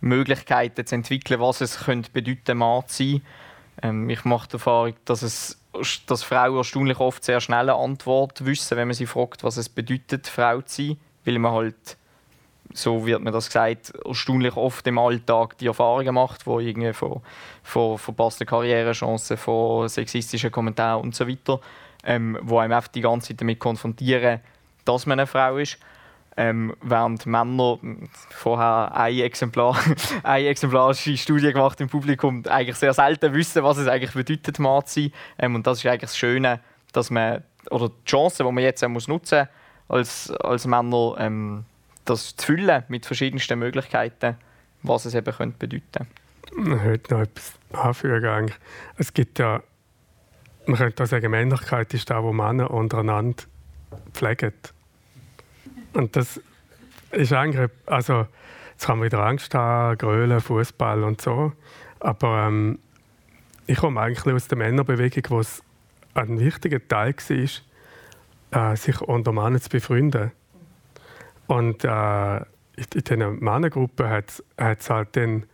[0.00, 3.22] Möglichkeiten zu entwickeln, was es könnte bedeuten, Mann zu sein.
[3.82, 5.60] Ähm, ich mache die Erfahrung, dass, es,
[6.06, 9.68] dass Frauen erstaunlich oft sehr schnell eine Antwort wissen, wenn man sie fragt, was es
[9.68, 11.96] bedeutet, Frau zu sein, weil man halt
[12.74, 17.20] so wird mir das gesagt, erstaunlich oft im Alltag die Erfahrungen macht, wo irgendwie von,
[17.62, 21.60] von verpassten Karrierechancen, von sexistischen Kommentaren und so weiter,
[22.04, 24.40] ähm, wo einem einfach die ganze Zeit damit konfrontieren,
[24.84, 25.78] dass man eine Frau ist.
[26.34, 27.78] Ähm, während Männer
[28.30, 29.78] vorher ein Exemplar,
[30.22, 34.86] eine exemplarische Studie gemacht im Publikum eigentlich sehr selten wissen, was es eigentlich bedeutet, Mann
[34.86, 35.12] zu sein.
[35.38, 36.60] Ähm, und das ist eigentlich das Schöne,
[36.92, 39.46] dass man, oder die Chance, die man jetzt muss nutzen
[39.92, 41.64] als, als Männer, ähm,
[42.04, 44.36] das zu füllen mit verschiedensten Möglichkeiten,
[44.82, 46.06] was es eben könnte bedeuten
[46.50, 46.80] könnte.
[46.80, 48.52] Ich möchte noch etwas anfügen.
[48.96, 49.62] Es gibt ja,
[50.66, 53.44] man könnte auch sagen, Männlichkeit ist da, wo Männer untereinander
[54.12, 54.54] pflegen.
[55.92, 56.40] Und das
[57.10, 58.26] ist eigentlich, also
[58.72, 61.52] jetzt kann man wieder Angst haben, Grölen, Fußball und so.
[62.00, 62.78] Aber ähm,
[63.66, 65.62] ich komme eigentlich aus der Männerbewegung, wo es
[66.14, 67.48] ein wichtiger Teil war,
[68.52, 70.32] äh, sich unter Männern zu befreunden.
[71.46, 75.46] Und äh, in, in dieser Männergruppe hat es halt dann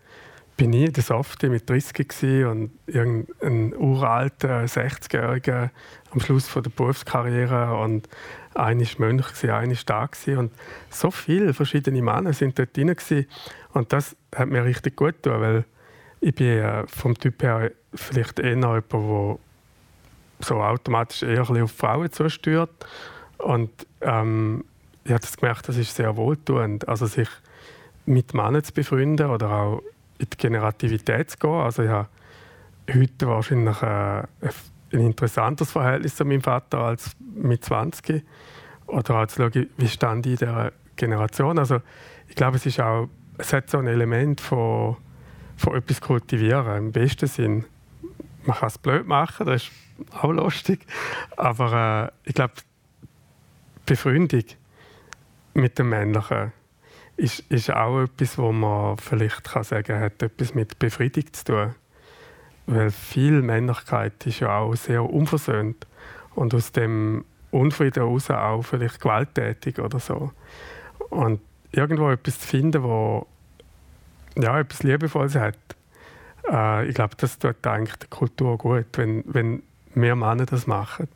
[0.59, 5.71] bin ich der Softe mit 30 und irgendein uralter 60-Jähriger
[6.11, 8.09] am Schluss von der Berufskarriere und
[8.55, 10.39] einer war Mönch, einer war da.
[10.39, 10.53] Und
[10.91, 12.95] so viele verschiedene Männer sind dort drin.
[13.73, 15.65] Und das hat mir richtig gut getan, weil
[16.21, 19.39] ich bin äh, vom Typ her vielleicht eher jemand, der
[20.41, 22.71] so automatisch eher ein auf Frauen zusteuert.
[23.39, 23.71] Und
[24.01, 24.65] ähm,
[25.05, 26.89] ich habe das gemerkt, das ist sehr wohltuend.
[26.89, 27.29] Also sich
[28.07, 29.83] mit Männern zu befreunden oder auch
[30.19, 31.51] in die Generativität zu gehen.
[31.51, 32.09] Also ich habe
[32.93, 34.23] heute wahrscheinlich äh,
[34.93, 38.25] ein interessanteres Verhältnis zu meinem Vater als mit 20.
[38.87, 41.59] Oder auch zu schauen, wie stand ich in dieser Generation.
[41.59, 41.81] Also
[42.29, 44.97] ich glaube, es, ist auch, es hat so ein Element von,
[45.57, 47.65] von etwas kultivieren, im besten Sinn.
[48.45, 49.73] Man kann es blöd machen, das ist
[50.13, 50.87] auch lustig.
[51.37, 52.55] Aber äh, ich glaube,
[53.87, 54.45] Befreundung
[55.55, 56.53] mit dem Männlichen
[57.17, 61.75] ist, ist auch etwas, wo man vielleicht kann sagen hat etwas mit Befriedigung zu tun.
[62.67, 65.87] Weil viel Männlichkeit ist ja auch sehr unversöhnt
[66.35, 70.33] und aus dem Unfrieden heraus auch vielleicht gewalttätig oder so.
[71.09, 71.41] Und
[71.73, 73.27] irgendwo etwas zu finden, wo
[74.37, 75.59] ja, etwas Liebevolles hat,
[76.51, 79.63] äh, ich glaube, das tut eigentlich der Kultur gut, wenn, wenn
[79.99, 81.09] mehr Männer das machen.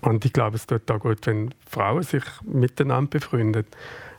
[0.00, 3.66] Und ich glaube, es tut auch gut, wenn Frauen sich miteinander befreundet.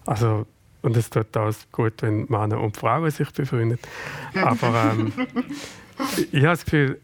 [0.05, 0.45] Also
[0.81, 3.79] und es tut auch gut, wenn Männer und Frauen sich befreundet.
[4.35, 5.13] Aber ähm,
[6.31, 6.99] ich habe das Gefühl,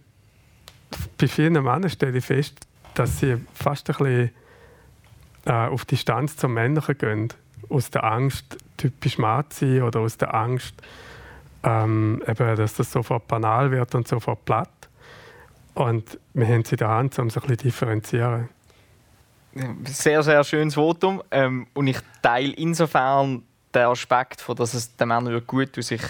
[1.17, 2.59] bei vielen Männern stelle ich fest,
[2.95, 4.31] dass sie fast ein bisschen
[5.45, 7.33] äh, auf Distanz zum Männlichen gehen.
[7.69, 10.75] Aus der Angst, typisch Mann zu sein oder aus der Angst,
[11.63, 14.69] ähm, eben, dass das sofort banal wird und sofort platt.
[15.73, 18.49] Und wir haben sie in der Hand, um es ein bisschen differenzieren.
[19.85, 21.23] Sehr, sehr schönes Votum.
[21.31, 26.01] Ähm, und ich teile insofern den Aspekt, von, dass es den Männern gut tut, sich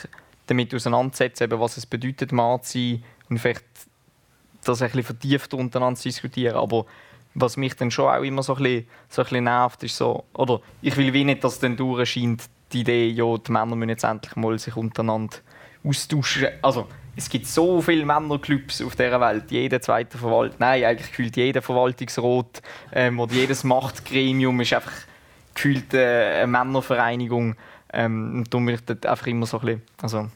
[0.48, 3.65] damit auseinandersetzen, was es bedeutet, Mann zu sein und vielleicht
[4.63, 6.56] das ein bisschen vertieft untereinander zu diskutieren.
[6.56, 6.86] Aber
[7.36, 10.26] was mich dann schon auch immer so ein bisschen, so ein bisschen nervt, ist so,
[10.34, 12.43] oder ich will wie nicht, dass dann durchscheint,
[12.74, 15.38] die Idee, ja, die Männer müssen jetzt endlich mal sich untereinander
[15.84, 16.48] austauschen.
[16.62, 16.88] Also,
[17.19, 19.51] es gibt so viele Männerclubs auf dieser Welt.
[19.51, 22.62] Jeder zweite Verwalt, nein, eigentlich gefühlt jeder Verwaltungsrat
[22.93, 24.93] ähm, oder jedes Machtgremium ist einfach
[25.53, 27.55] gefühlt äh, eine Männervereinigung.
[27.91, 30.29] Ähm, und darum bin ich dort einfach immer so ein bisschen, also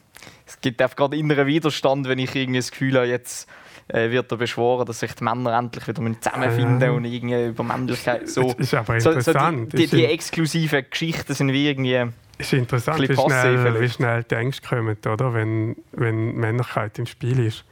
[0.46, 3.48] es gibt einfach gerade inneren Widerstand, wenn ich irgendwie das Gefühl habe, jetzt
[3.88, 6.92] äh, wird er beschworen, dass sich die Männer endlich wieder zusammenfinden äh.
[6.92, 8.42] und irgendwie über Männlichkeit so.
[8.42, 9.72] Das ist aber interessant.
[9.72, 12.08] So, so die, die, die, exklusiven Geschichten sind wie irgendwie.
[12.38, 15.34] Es ist interessant, wie schnell, wie schnell die Ängste kommen, oder?
[15.34, 17.64] Wenn, wenn Männlichkeit im Spiel ist.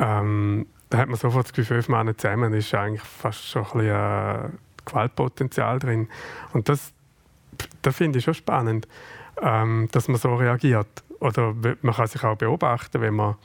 [0.00, 3.72] Ähm, da hat man sofort das Gefühl, fünf Männer zusammen ist eigentlich fast schon ein
[3.72, 4.48] bisschen, äh,
[4.84, 6.08] Gewaltpotenzial drin.
[6.52, 6.92] Und das,
[7.82, 8.86] das finde ich schon spannend,
[9.40, 10.88] ähm, dass man so reagiert.
[11.20, 13.36] Oder man kann sich auch beobachten, wenn man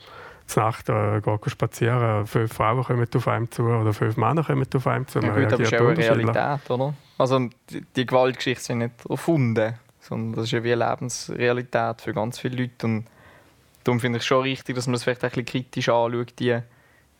[0.46, 4.66] zur Nacht äh, geht spazieren, fünf Frauen kommen auf einem zu oder fünf Männer kommen
[4.74, 5.20] auf einem zu.
[5.20, 6.94] Ja, gut, aber das ist auch eine Realität, oder?
[7.18, 9.74] Also die, die Gewaltgeschichten sind nicht erfunden,
[10.10, 12.86] sondern das ist ja wie eine Lebensrealität für ganz viele Leute.
[12.86, 13.06] Und
[13.84, 16.58] darum finde ich schon richtig, dass man das vielleicht ein bisschen kritisch anschaut, die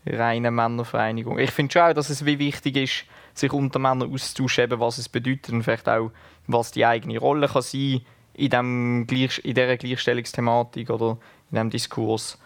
[0.06, 1.38] reine Männervereinigung.
[1.38, 5.08] Ich finde schon auch, dass es wie wichtig ist, sich unter Männern auszutauschen, was es
[5.08, 6.10] bedeutet und vielleicht auch,
[6.46, 8.02] was die eigene Rolle kann sein
[8.34, 11.18] in, dem in dieser Gleichstellungsthematik oder
[11.50, 12.38] in diesem Diskurs.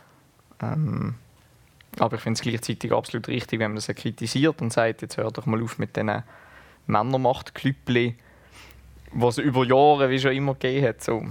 [0.60, 1.14] Ähm,
[1.98, 5.38] aber ich finde es gleichzeitig absolut richtig, wenn man das kritisiert und sagt, jetzt hört
[5.38, 6.22] doch mal auf mit diesen
[6.86, 8.16] Männermachtklüppli,
[9.14, 11.02] was es über Jahre wie schon immer gegeben hat.
[11.02, 11.24] So.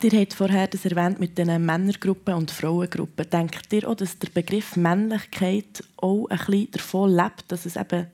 [0.00, 3.28] Ihr habt vorher das erwähnt mit den Männergruppen und Frauengruppen.
[3.28, 8.06] Denkt ihr auch, dass der Begriff Männlichkeit auch ein bisschen davon lebt, dass es eben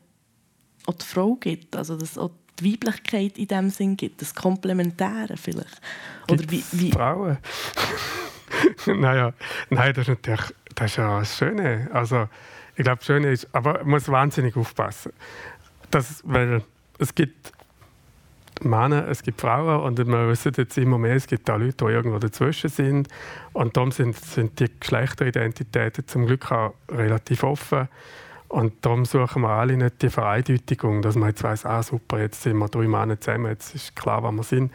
[0.87, 4.35] auch die Frau gibt, also dass es auch die Weiblichkeit in dem Sinn gibt, das
[4.35, 5.81] Komplementäre vielleicht.
[6.31, 7.39] Oder wie, wie Frauen?
[8.87, 9.33] naja,
[9.71, 11.89] nein, das ist natürlich das ist ja das Schöne.
[11.93, 12.29] Also,
[12.77, 15.13] ich glaube, das Schöne ist, aber man muss wahnsinnig aufpassen.
[15.91, 16.63] Das, weil
[16.99, 17.53] es gibt
[18.63, 21.93] Männer, es gibt Frauen und wir wissen jetzt immer mehr, es gibt auch Leute, die
[21.93, 23.09] irgendwo dazwischen sind.
[23.53, 27.89] Und darum sind, sind die Geschlechteridentitäten zum Glück auch relativ offen.
[28.49, 32.43] Und darum suchen wir alle nicht die Vereindeutigung, dass man jetzt weiss, ah super, jetzt
[32.43, 34.73] sind wir drei Männer zusammen, jetzt ist klar, was wir sind.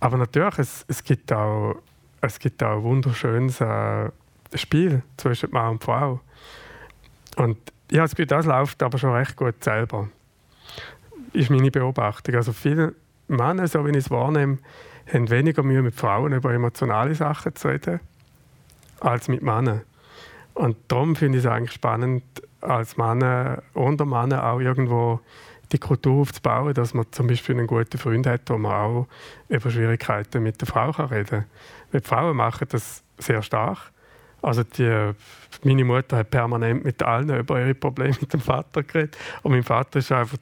[0.00, 1.76] Aber natürlich, es, es gibt auch
[2.20, 4.10] es gibt auch ein wunderschönes äh,
[4.54, 6.20] Spiel zwischen Mann und Frau.
[7.36, 10.08] Und Gefühl, das läuft aber schon recht gut selber.
[11.32, 12.34] Ist meine Beobachtung.
[12.34, 12.94] Also viele
[13.28, 14.58] Männer, so wie ich es wahrnehme,
[15.12, 18.00] haben weniger Mühe mit Frauen über emotionale Sachen zu reden,
[19.00, 19.82] als mit Männern.
[20.54, 22.24] Und darum finde ich es eigentlich spannend,
[22.60, 25.20] als Mann unter Mann auch irgendwo
[25.70, 29.06] die Kultur aufzubauen, dass man zum Beispiel einen guten Freund hat, wo man auch
[29.48, 31.44] über Schwierigkeiten mit der Frau kann reden kann.
[31.92, 33.92] Die Frauen machen das sehr stark.
[34.40, 35.12] Also die,
[35.64, 39.64] meine Mutter hat permanent mit allen über ihre Probleme mit dem Vater geredet und mein
[39.64, 40.38] Vater ist einfach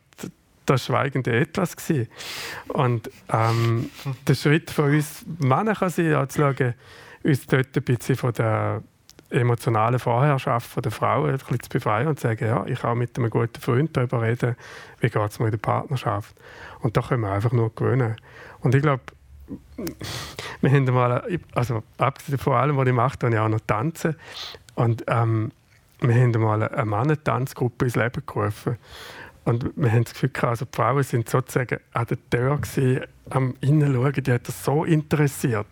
[0.66, 2.08] das schweigende Etwas gewesen.
[2.68, 3.90] Und ähm,
[4.26, 6.74] der Schritt von uns Männern kann sein, zu schauen,
[7.22, 8.82] uns dort ein bisschen von der
[9.30, 13.18] emotionalen Vorherrschaft der Frau ein bisschen zu befreien und zu sagen, ja, ich kann mit
[13.18, 14.56] einem guten Freund darüber reden,
[15.00, 16.34] wie geht es mir in der Partnerschaft.
[16.80, 18.16] Und da können wir einfach nur gewöhnen.
[18.60, 19.02] Und ich glaube,
[20.60, 24.16] wir haben mal, also abgesehen von allem, was ich mache, habe ich auch noch tanzen.
[24.74, 25.52] Und ähm,
[26.00, 28.76] wir haben mal eine Mannentanzgruppe ins Leben gerufen.
[29.46, 33.54] Und wir haben das Gefühl, also die Frauen sind sozusagen an der Tür gewesen, am
[33.60, 35.68] Innenschauen, die hat das so interessiert.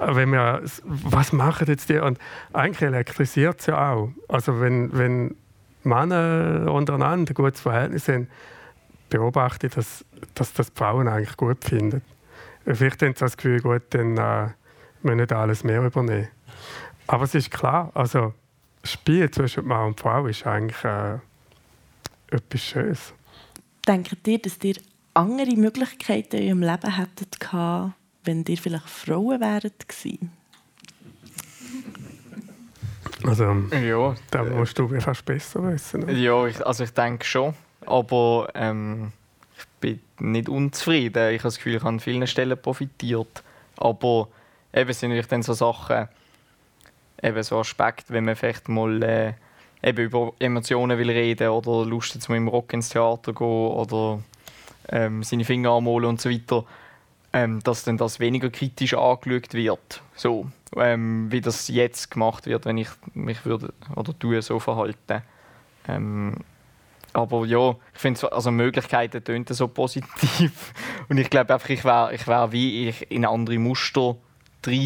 [0.00, 1.98] Wenn wir, was machen jetzt die?
[1.98, 2.18] Und
[2.52, 4.10] eigentlich elektrisiert es ja auch.
[4.28, 5.34] Also wenn, wenn
[5.82, 8.28] Männer untereinander ein gutes Verhältnis haben,
[9.10, 12.02] beobachte ich, dass, dass das die Frauen eigentlich gut finden.
[12.64, 14.50] Vielleicht haben sie das Gefühl, gut, dann äh,
[15.02, 16.28] müssen nicht alles mehr übernehmen.
[17.08, 18.32] Aber es ist klar, also
[18.82, 21.18] das Spiel zwischen Mann und Frau ist eigentlich äh,
[22.30, 23.12] etwas Schönes.
[23.86, 24.76] Denkt ihr, dass ihr
[25.14, 30.32] andere Möglichkeiten in eurem Leben hättet gehabt, wenn ihr vielleicht Frauen wäret gewesen?
[33.24, 36.04] Also, ja, da musst du fast besser wissen.
[36.04, 36.12] Oder?
[36.12, 37.54] Ja, ich, also ich denke schon.
[37.86, 39.12] Aber ähm,
[39.56, 41.30] ich bin nicht unzufrieden.
[41.30, 43.42] Ich habe das Gefühl, ich habe an vielen Stellen profitiert.
[43.76, 44.28] Aber
[44.72, 46.08] eben sind natürlich dann so Sachen,
[47.22, 49.32] eben so Aspekte, wenn man vielleicht mal äh,
[49.82, 54.20] eben über Emotionen will reden oder Lust hat, mit dem Rock ins Theater gehen oder
[54.88, 56.64] ähm, seine Finger anmalen und so weiter,
[57.32, 60.46] ähm, dass dann das weniger kritisch angeschaut wird, so
[60.76, 65.22] ähm, wie das jetzt gemacht wird, wenn ich mich würde oder tue so verhalten.
[65.88, 66.34] Ähm,
[67.12, 70.72] aber ja, ich finde also Möglichkeiten tönt so positiv.
[71.08, 74.16] Und ich glaube einfach, ich wäre ich wär wie ich in andere Muster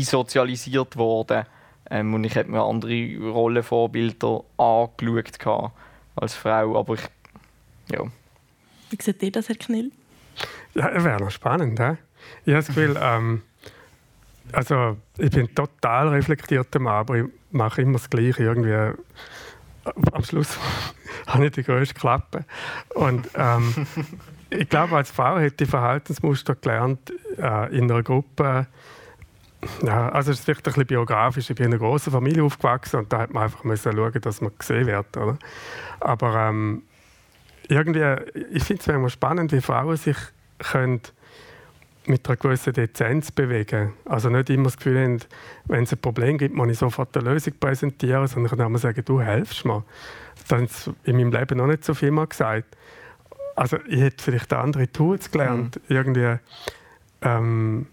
[0.02, 1.46] sozialisiert worden
[1.90, 5.72] ähm, und ich hätte mir andere Rollenvorbilder angeschaut
[6.16, 7.02] als Frau, aber ich,
[7.90, 8.04] ja.
[8.90, 9.90] Wie seht ihr das, Herr Knill?
[10.74, 11.96] Ja, wäre noch spannend, he?
[12.44, 13.42] Ich habe das Gefühl, ähm,
[14.52, 18.44] also ich bin total reflektierter Mann, aber ich mache immer das Gleiche.
[18.44, 18.96] Irgendwie,
[20.12, 20.58] am Schluss
[21.26, 22.44] habe ich die größte Klappe.
[22.94, 23.86] Und ähm,
[24.50, 28.66] ich glaube, als Frau hätte ich Verhaltensmuster gelernt äh, in einer Gruppe,
[29.82, 31.50] ja, also es ist vielleicht ein bisschen biografisch.
[31.50, 34.40] Ich bin in einer großen Familie aufgewachsen und da hat man einfach müssen schauen, dass
[34.40, 35.16] man gesehen wird.
[35.16, 35.38] Oder?
[36.00, 36.82] Aber ähm,
[37.68, 38.04] irgendwie,
[38.52, 40.16] ich finde es immer spannend, wie Frauen sich
[40.58, 41.02] können
[42.06, 43.92] mit einer gewissen Dezenz bewegen.
[44.06, 45.20] Also nicht immer das Gefühl haben,
[45.66, 49.02] wenn es ein Problem gibt, muss ich sofort eine Lösung präsentieren, sondern kann man sagen,
[49.04, 49.84] du helfst mir.
[50.42, 52.76] Das haben sie in meinem Leben noch nicht so viel mal gesagt.
[53.56, 55.96] Also ich hätte vielleicht andere Tools gelernt, mhm.
[55.96, 56.36] irgendwie
[57.22, 57.86] ähm,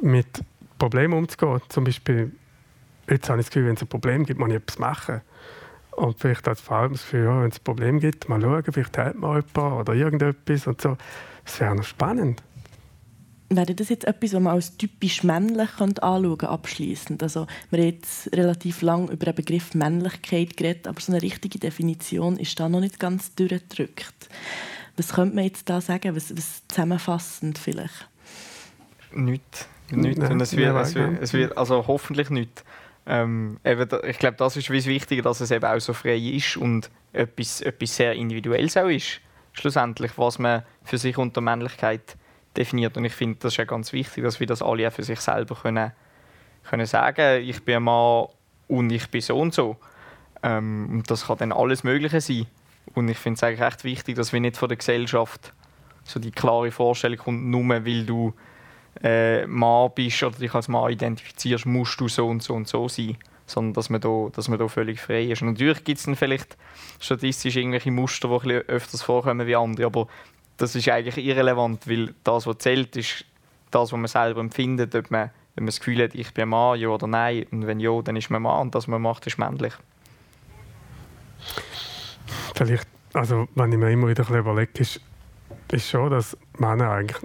[0.00, 0.44] mit
[0.78, 1.60] Problemen umzugehen.
[1.68, 2.32] Zum Beispiel,
[3.08, 5.20] jetzt habe ich das Gefühl, wenn es ein Problem gibt, muss ich etwas machen.
[5.92, 8.96] Und vielleicht als Frau das Gefühl, ja, wenn es ein Problem gibt, mal schauen, vielleicht
[8.96, 10.96] hält man jemanden oder irgendetwas und so.
[11.44, 12.42] Das wäre noch spannend.
[13.50, 17.22] Wäre das jetzt etwas, was man als typisch männlich anschauen könnte, abschließend?
[17.22, 21.58] Also, wir haben jetzt relativ lange über den Begriff Männlichkeit geredet, aber so eine richtige
[21.58, 24.28] Definition ist da noch nicht ganz durchgedrückt.
[24.96, 26.16] Was könnte man jetzt da sagen?
[26.16, 28.08] Was, was zusammenfassend vielleicht?
[29.12, 30.18] Nichts nicht.
[30.18, 32.64] Nein, es wird, es wird, es wird, also hoffentlich nicht.
[33.06, 36.90] Ähm, eben, ich glaube, das ist wichtig, dass es eben auch so frei ist und
[37.12, 39.20] etwas, etwas sehr Individuelles auch ist.
[39.52, 42.16] Schlussendlich, was man für sich unter Männlichkeit
[42.56, 42.96] definiert.
[42.96, 45.20] Und ich finde, das ist ja ganz wichtig, dass wir das alle auch für sich
[45.20, 45.92] selber können,
[46.68, 48.26] können sagen Ich bin ein Mann
[48.68, 49.76] und ich bin so und so.
[50.42, 52.46] Ähm, und das kann dann alles Mögliche sein.
[52.94, 55.52] Und ich finde es eigentlich recht wichtig, dass wir nicht von der Gesellschaft
[56.04, 58.34] so die klare Vorstellung kommt, nur weil du
[59.02, 62.88] äh, Mann bist oder dich als Mann identifizierst, musst du so und so und so
[62.88, 63.16] sein.
[63.46, 65.42] Sondern dass man da, dass man da völlig frei ist.
[65.42, 66.56] Und natürlich gibt es dann vielleicht
[66.98, 70.06] statistisch irgendwelche Muster, die öfters vorkommen wie andere, aber
[70.56, 73.24] das ist eigentlich irrelevant, weil das, was zählt, ist
[73.70, 76.78] das, was man selber empfindet, ob man, wenn man das Gefühl hat, ich bin Mann,
[76.78, 77.46] ja oder nein.
[77.50, 79.74] Und wenn ja, dann ist man Mann und das, was man macht, ist männlich.
[82.54, 85.00] Vielleicht, also wenn ich mir immer wieder überlege, ist,
[85.70, 87.18] ist schon, dass Männer eigentlich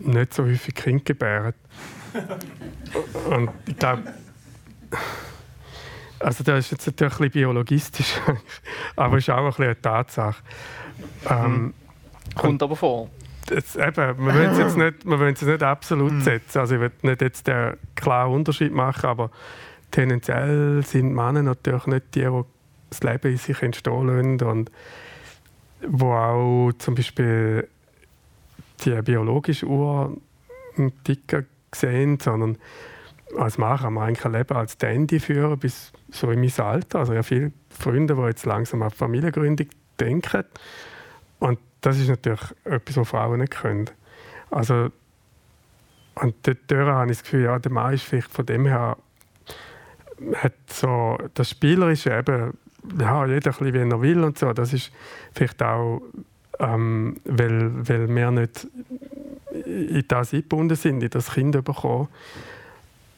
[0.00, 1.54] nicht so häufig Kinder gebären.
[3.28, 4.02] Und ich glaube,
[6.18, 8.14] also das ist jetzt natürlich ein bisschen biologistisch,
[8.96, 10.42] aber es ist auch ein bisschen eine Tatsache.
[11.28, 11.74] Ähm,
[12.34, 13.10] Kommt aber vor.
[13.48, 16.20] Jetzt, eben, wir wollen es jetzt nicht, wir wollen es nicht absolut mhm.
[16.20, 16.58] setzen.
[16.58, 19.30] Also ich will nicht jetzt den klaren Unterschied machen, aber
[19.90, 22.42] tendenziell sind Männer natürlich nicht die, die
[22.90, 24.42] das Leben in sich entstehen lassen.
[24.42, 24.70] Und
[25.86, 27.66] wo auch zum Beispiel
[28.84, 30.16] die biologische Uhr
[31.06, 32.58] dicker sehen, sondern
[33.36, 37.00] als Mann kann man ein Leben als Dandy führen, bis so in mein Alter.
[37.00, 39.68] Also ich habe viele Freunde, die jetzt langsam an Familiengründung
[39.98, 40.44] denken.
[41.38, 43.90] Und das ist natürlich etwas, was Frauen nicht können.
[44.50, 44.90] Also,
[46.16, 48.96] und dort habe ich das Gefühl, ja, der Mann ist vielleicht von dem her
[50.34, 52.58] hat so das Spielerische eben,
[52.98, 54.52] ja, jeder ein bisschen, wie er will und so.
[54.52, 54.92] Das ist
[55.32, 56.02] vielleicht auch,
[56.60, 58.68] ähm, weil, weil wir nicht
[59.64, 62.08] in das eingebunden sind, in das Kind bekommen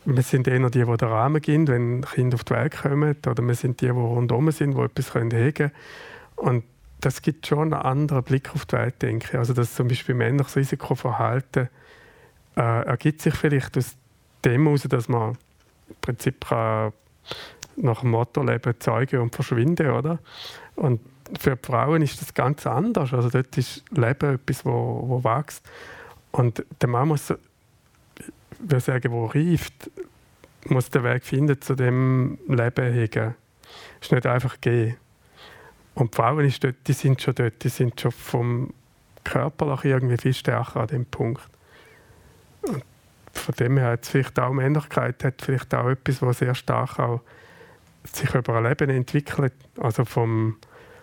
[0.05, 3.17] wir sind eher die, die den Rahmen geben, wenn Kinder auf die Welt kommen.
[3.27, 5.73] Oder wir sind die, die rundherum sind, die etwas hegen können.
[6.37, 6.65] Und
[7.01, 9.39] das gibt schon einen anderen Blick auf die Welt, denke ich.
[9.39, 11.69] Also, dass zum Beispiel männliches Risikoverhalten
[12.57, 13.97] äh, ergibt sich vielleicht aus
[14.45, 15.31] dem heraus, dass man
[15.89, 16.93] im Prinzip kann
[17.77, 20.19] nach dem Motto leben, zeugen und verschwinden, oder?
[20.75, 21.01] Und
[21.39, 23.13] für die Frauen ist das ganz anders.
[23.13, 25.65] Also dort ist Leben etwas, wo, wo wächst.
[26.31, 27.33] Und der Mann muss
[28.59, 29.91] würde sagen, wo reift,
[30.67, 33.35] muss den Weg finden zu dem Leben hegen.
[34.01, 34.97] Es ist nicht einfach gehen.
[35.95, 38.73] Und die Frauen ist dort, die sind schon dort, die sind schon vom
[39.25, 41.43] Körper irgendwie viel stärker an dem Punkt.
[42.63, 42.85] Und
[43.33, 46.99] von dem her hat es vielleicht auch Männlichkeit, hat vielleicht auch etwas, was sehr stark
[46.99, 47.21] auch
[48.05, 49.55] sich über ein Leben entwickelt.
[49.79, 50.57] Also vom,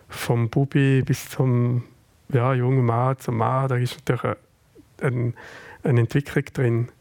[0.10, 1.84] vom Bubi bis zum
[2.32, 4.38] ja, jungen Mann zum Mann, da ist natürlich
[5.02, 5.34] eine,
[5.84, 6.92] eine Entwicklung drin.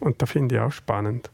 [0.00, 1.30] Und das finde ich auch spannend.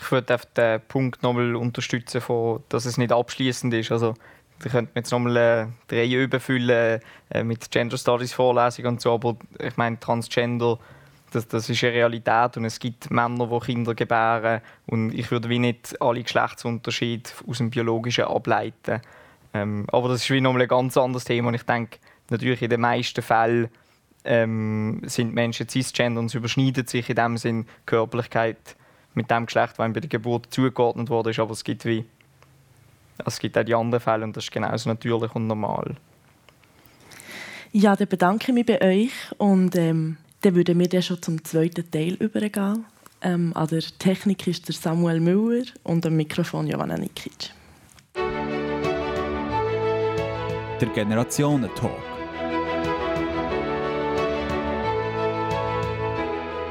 [0.00, 3.92] Ich würde den Punkt nochmal unterstützen, von, dass es nicht abschließend ist.
[3.92, 4.14] Also,
[4.58, 9.12] da könnte man jetzt nochmal äh, drei überfüllen äh, mit Gender Studies Vorlesungen und so,
[9.12, 10.78] aber ich meine, Transgender,
[11.32, 15.48] das, das ist eine Realität und es gibt Männer, die Kinder gebären und ich würde
[15.48, 19.02] wie nicht alle Geschlechtsunterschiede aus dem Biologischen ableiten.
[19.56, 21.98] Ähm, aber das ist wie nochmal ein ganz anderes Thema und ich denke,
[22.28, 23.68] natürlich in den meisten Fällen
[24.24, 28.76] ähm, sind Menschen cisgender und es überschneidet sich in dem Sinn Körperlichkeit
[29.14, 32.04] mit dem Geschlecht, das bei der Geburt zugeordnet wurde, aber es gibt wie
[33.24, 35.96] es gibt auch die anderen Fälle und das ist genauso natürlich und normal.
[37.72, 41.42] Ja, dann bedanke ich mich bei euch und ähm, dann würden wir dann schon zum
[41.44, 42.84] zweiten Teil übergehen.
[43.22, 47.52] Ähm, an der Technik ist der Samuel Müller und am Mikrofon Johanna Nikic.
[50.80, 52.16] Der Generationentalk.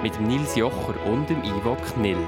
[0.05, 2.27] mit Nils Jocher und dem Ivo Knill.